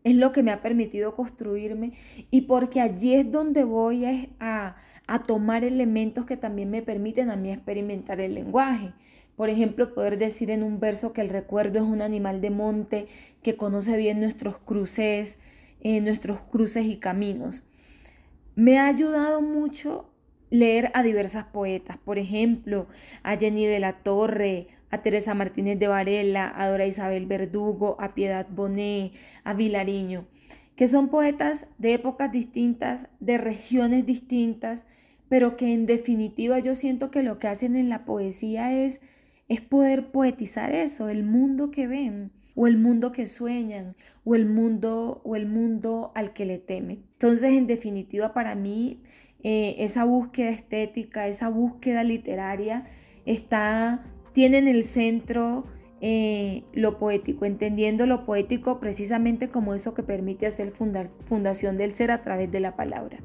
es 0.04 0.16
lo 0.16 0.32
que 0.32 0.42
me 0.42 0.52
ha 0.52 0.60
permitido 0.60 1.16
construirme 1.16 1.92
y 2.30 2.42
porque 2.42 2.80
allí 2.80 3.14
es 3.14 3.30
donde 3.30 3.64
voy 3.64 4.28
a, 4.38 4.76
a 5.06 5.22
tomar 5.22 5.64
elementos 5.64 6.26
que 6.26 6.36
también 6.36 6.70
me 6.70 6.82
permiten 6.82 7.30
a 7.30 7.36
mí 7.36 7.50
experimentar 7.50 8.20
el 8.20 8.34
lenguaje. 8.34 8.92
Por 9.34 9.48
ejemplo, 9.48 9.94
poder 9.94 10.18
decir 10.18 10.50
en 10.50 10.62
un 10.62 10.78
verso 10.78 11.12
que 11.12 11.22
el 11.22 11.30
recuerdo 11.30 11.78
es 11.78 11.84
un 11.84 12.02
animal 12.02 12.40
de 12.40 12.50
monte 12.50 13.06
que 13.42 13.56
conoce 13.56 13.96
bien 13.96 14.20
nuestros 14.20 14.58
cruces, 14.58 15.38
eh, 15.80 16.00
nuestros 16.00 16.40
cruces 16.40 16.84
y 16.84 16.96
caminos. 16.96 17.64
Me 18.54 18.78
ha 18.78 18.86
ayudado 18.86 19.42
mucho 19.42 20.10
leer 20.50 20.92
a 20.94 21.02
diversas 21.02 21.44
poetas, 21.44 21.96
por 21.96 22.18
ejemplo, 22.18 22.86
a 23.24 23.36
Jenny 23.36 23.66
de 23.66 23.80
la 23.80 23.94
Torre, 24.04 24.68
a 24.94 25.02
Teresa 25.02 25.34
Martínez 25.34 25.78
de 25.78 25.88
Varela, 25.88 26.52
a 26.54 26.68
Dora 26.68 26.86
Isabel 26.86 27.26
Verdugo, 27.26 27.96
a 27.98 28.14
Piedad 28.14 28.46
Bonet, 28.48 29.12
a 29.42 29.52
Vilariño, 29.52 30.26
que 30.76 30.86
son 30.86 31.08
poetas 31.08 31.66
de 31.78 31.94
épocas 31.94 32.30
distintas, 32.30 33.08
de 33.18 33.36
regiones 33.36 34.06
distintas, 34.06 34.86
pero 35.28 35.56
que 35.56 35.72
en 35.72 35.86
definitiva 35.86 36.60
yo 36.60 36.76
siento 36.76 37.10
que 37.10 37.24
lo 37.24 37.40
que 37.40 37.48
hacen 37.48 37.74
en 37.74 37.88
la 37.88 38.04
poesía 38.04 38.72
es, 38.72 39.00
es 39.48 39.60
poder 39.60 40.12
poetizar 40.12 40.72
eso, 40.72 41.08
el 41.08 41.24
mundo 41.24 41.72
que 41.72 41.88
ven 41.88 42.30
o 42.54 42.68
el 42.68 42.78
mundo 42.78 43.10
que 43.10 43.26
sueñan 43.26 43.96
o 44.24 44.36
el 44.36 44.46
mundo 44.46 45.22
o 45.24 45.34
el 45.34 45.46
mundo 45.46 46.12
al 46.14 46.32
que 46.32 46.46
le 46.46 46.58
teme. 46.58 47.00
Entonces, 47.14 47.52
en 47.52 47.66
definitiva, 47.66 48.32
para 48.32 48.54
mí 48.54 49.02
eh, 49.42 49.74
esa 49.78 50.04
búsqueda 50.04 50.50
estética, 50.50 51.26
esa 51.26 51.48
búsqueda 51.48 52.04
literaria 52.04 52.84
está 53.26 54.04
tiene 54.34 54.58
en 54.58 54.68
el 54.68 54.84
centro 54.84 55.64
eh, 56.02 56.64
lo 56.74 56.98
poético, 56.98 57.46
entendiendo 57.46 58.04
lo 58.06 58.26
poético 58.26 58.78
precisamente 58.80 59.48
como 59.48 59.72
eso 59.72 59.94
que 59.94 60.02
permite 60.02 60.46
hacer 60.46 60.72
fundación 60.72 61.78
del 61.78 61.92
ser 61.92 62.10
a 62.10 62.22
través 62.22 62.50
de 62.50 62.60
la 62.60 62.76
palabra. 62.76 63.18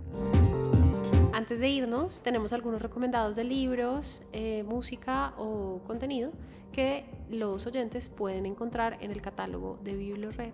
Antes 1.39 1.61
de 1.61 1.69
irnos, 1.69 2.21
tenemos 2.21 2.51
algunos 2.51 2.81
recomendados 2.81 3.37
de 3.37 3.45
libros, 3.45 4.21
eh, 4.33 4.61
música 4.63 5.33
o 5.37 5.79
contenido 5.87 6.33
que 6.73 7.05
los 7.29 7.65
oyentes 7.65 8.09
pueden 8.09 8.45
encontrar 8.45 8.97
en 8.99 9.09
el 9.09 9.21
catálogo 9.21 9.79
de 9.81 9.95
BiblioRed. 9.95 10.51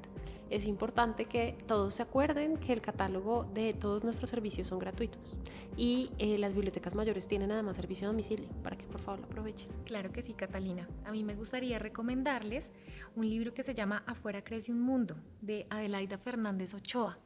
Es 0.51 0.67
importante 0.67 1.25
que 1.25 1.57
todos 1.65 1.95
se 1.95 2.03
acuerden 2.03 2.57
que 2.57 2.71
el 2.71 2.81
catálogo 2.81 3.45
de 3.51 3.73
todos 3.73 4.03
nuestros 4.03 4.29
servicios 4.29 4.67
son 4.67 4.77
gratuitos 4.77 5.39
y 5.75 6.11
eh, 6.19 6.37
las 6.37 6.53
bibliotecas 6.53 6.93
mayores 6.93 7.27
tienen 7.27 7.51
además 7.51 7.77
servicio 7.77 8.07
a 8.07 8.11
domicilio 8.11 8.47
para 8.61 8.77
que 8.77 8.85
por 8.85 9.01
favor 9.01 9.21
lo 9.21 9.25
aprovechen. 9.25 9.69
Claro 9.85 10.11
que 10.11 10.21
sí, 10.21 10.33
Catalina. 10.33 10.87
A 11.03 11.11
mí 11.11 11.23
me 11.23 11.33
gustaría 11.33 11.79
recomendarles 11.79 12.69
un 13.15 13.27
libro 13.27 13.55
que 13.55 13.63
se 13.63 13.73
llama 13.73 14.03
Afuera 14.05 14.43
crece 14.43 14.71
un 14.71 14.81
mundo 14.81 15.15
de 15.41 15.65
Adelaida 15.71 16.19
Fernández 16.19 16.75
Ochoa 16.75 17.17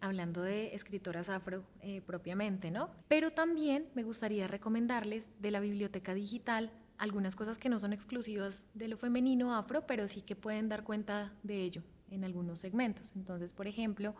hablando 0.00 0.42
de 0.42 0.74
escritoras 0.74 1.28
afro 1.28 1.64
eh, 1.80 2.00
propiamente, 2.02 2.70
¿no? 2.70 2.90
Pero 3.08 3.30
también 3.30 3.86
me 3.94 4.02
gustaría 4.02 4.46
recomendarles 4.46 5.30
de 5.40 5.50
la 5.50 5.60
biblioteca 5.60 6.14
digital 6.14 6.70
algunas 6.98 7.36
cosas 7.36 7.58
que 7.58 7.68
no 7.68 7.78
son 7.78 7.92
exclusivas 7.92 8.66
de 8.74 8.88
lo 8.88 8.96
femenino 8.96 9.54
afro, 9.54 9.86
pero 9.86 10.08
sí 10.08 10.22
que 10.22 10.36
pueden 10.36 10.68
dar 10.68 10.82
cuenta 10.82 11.32
de 11.42 11.62
ello 11.62 11.82
en 12.10 12.24
algunos 12.24 12.58
segmentos. 12.58 13.12
Entonces, 13.14 13.52
por 13.52 13.66
ejemplo, 13.66 14.14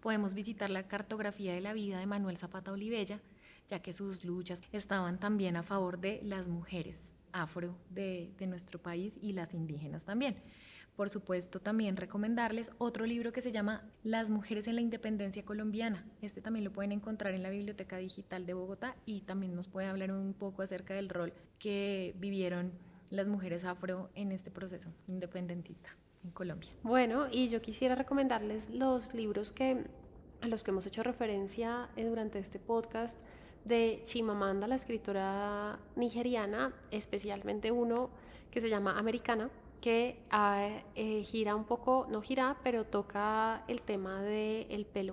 podemos 0.00 0.34
visitar 0.34 0.70
la 0.70 0.88
cartografía 0.88 1.54
de 1.54 1.60
la 1.60 1.72
vida 1.72 1.98
de 1.98 2.06
Manuel 2.06 2.36
Zapata 2.36 2.72
Olivella, 2.72 3.20
ya 3.68 3.80
que 3.80 3.92
sus 3.92 4.24
luchas 4.24 4.62
estaban 4.72 5.18
también 5.18 5.56
a 5.56 5.62
favor 5.62 5.98
de 5.98 6.20
las 6.24 6.48
mujeres 6.48 7.12
afro 7.32 7.76
de, 7.90 8.32
de 8.38 8.46
nuestro 8.46 8.80
país 8.80 9.18
y 9.20 9.32
las 9.32 9.54
indígenas 9.54 10.04
también. 10.04 10.36
Por 10.96 11.10
supuesto, 11.10 11.60
también 11.60 11.96
recomendarles 11.96 12.70
otro 12.78 13.04
libro 13.04 13.32
que 13.32 13.40
se 13.40 13.50
llama 13.50 13.82
Las 14.04 14.30
mujeres 14.30 14.68
en 14.68 14.76
la 14.76 14.80
independencia 14.80 15.44
colombiana. 15.44 16.04
Este 16.22 16.40
también 16.40 16.64
lo 16.64 16.72
pueden 16.72 16.92
encontrar 16.92 17.34
en 17.34 17.42
la 17.42 17.50
Biblioteca 17.50 17.96
Digital 17.96 18.46
de 18.46 18.54
Bogotá 18.54 18.94
y 19.04 19.22
también 19.22 19.56
nos 19.56 19.66
puede 19.66 19.88
hablar 19.88 20.12
un 20.12 20.34
poco 20.34 20.62
acerca 20.62 20.94
del 20.94 21.08
rol 21.08 21.32
que 21.58 22.14
vivieron 22.18 22.70
las 23.10 23.26
mujeres 23.26 23.64
afro 23.64 24.10
en 24.14 24.30
este 24.30 24.52
proceso 24.52 24.88
independentista 25.08 25.88
en 26.22 26.30
Colombia. 26.30 26.70
Bueno, 26.84 27.26
y 27.28 27.48
yo 27.48 27.60
quisiera 27.60 27.96
recomendarles 27.96 28.70
los 28.70 29.14
libros 29.14 29.50
que, 29.50 29.84
a 30.42 30.46
los 30.46 30.62
que 30.62 30.70
hemos 30.70 30.86
hecho 30.86 31.02
referencia 31.02 31.88
eh, 31.96 32.04
durante 32.04 32.38
este 32.38 32.60
podcast 32.60 33.20
de 33.64 34.00
Chimamanda, 34.04 34.68
la 34.68 34.76
escritora 34.76 35.80
nigeriana, 35.96 36.72
especialmente 36.92 37.72
uno 37.72 38.10
que 38.52 38.60
se 38.60 38.68
llama 38.68 38.96
Americana 38.96 39.50
que 39.84 40.16
ah, 40.30 40.66
eh, 40.94 41.22
gira 41.24 41.54
un 41.54 41.64
poco, 41.64 42.06
no 42.08 42.22
gira, 42.22 42.56
pero 42.64 42.86
toca 42.86 43.64
el 43.68 43.82
tema 43.82 44.22
del 44.22 44.66
el 44.70 44.86
pelo. 44.86 45.12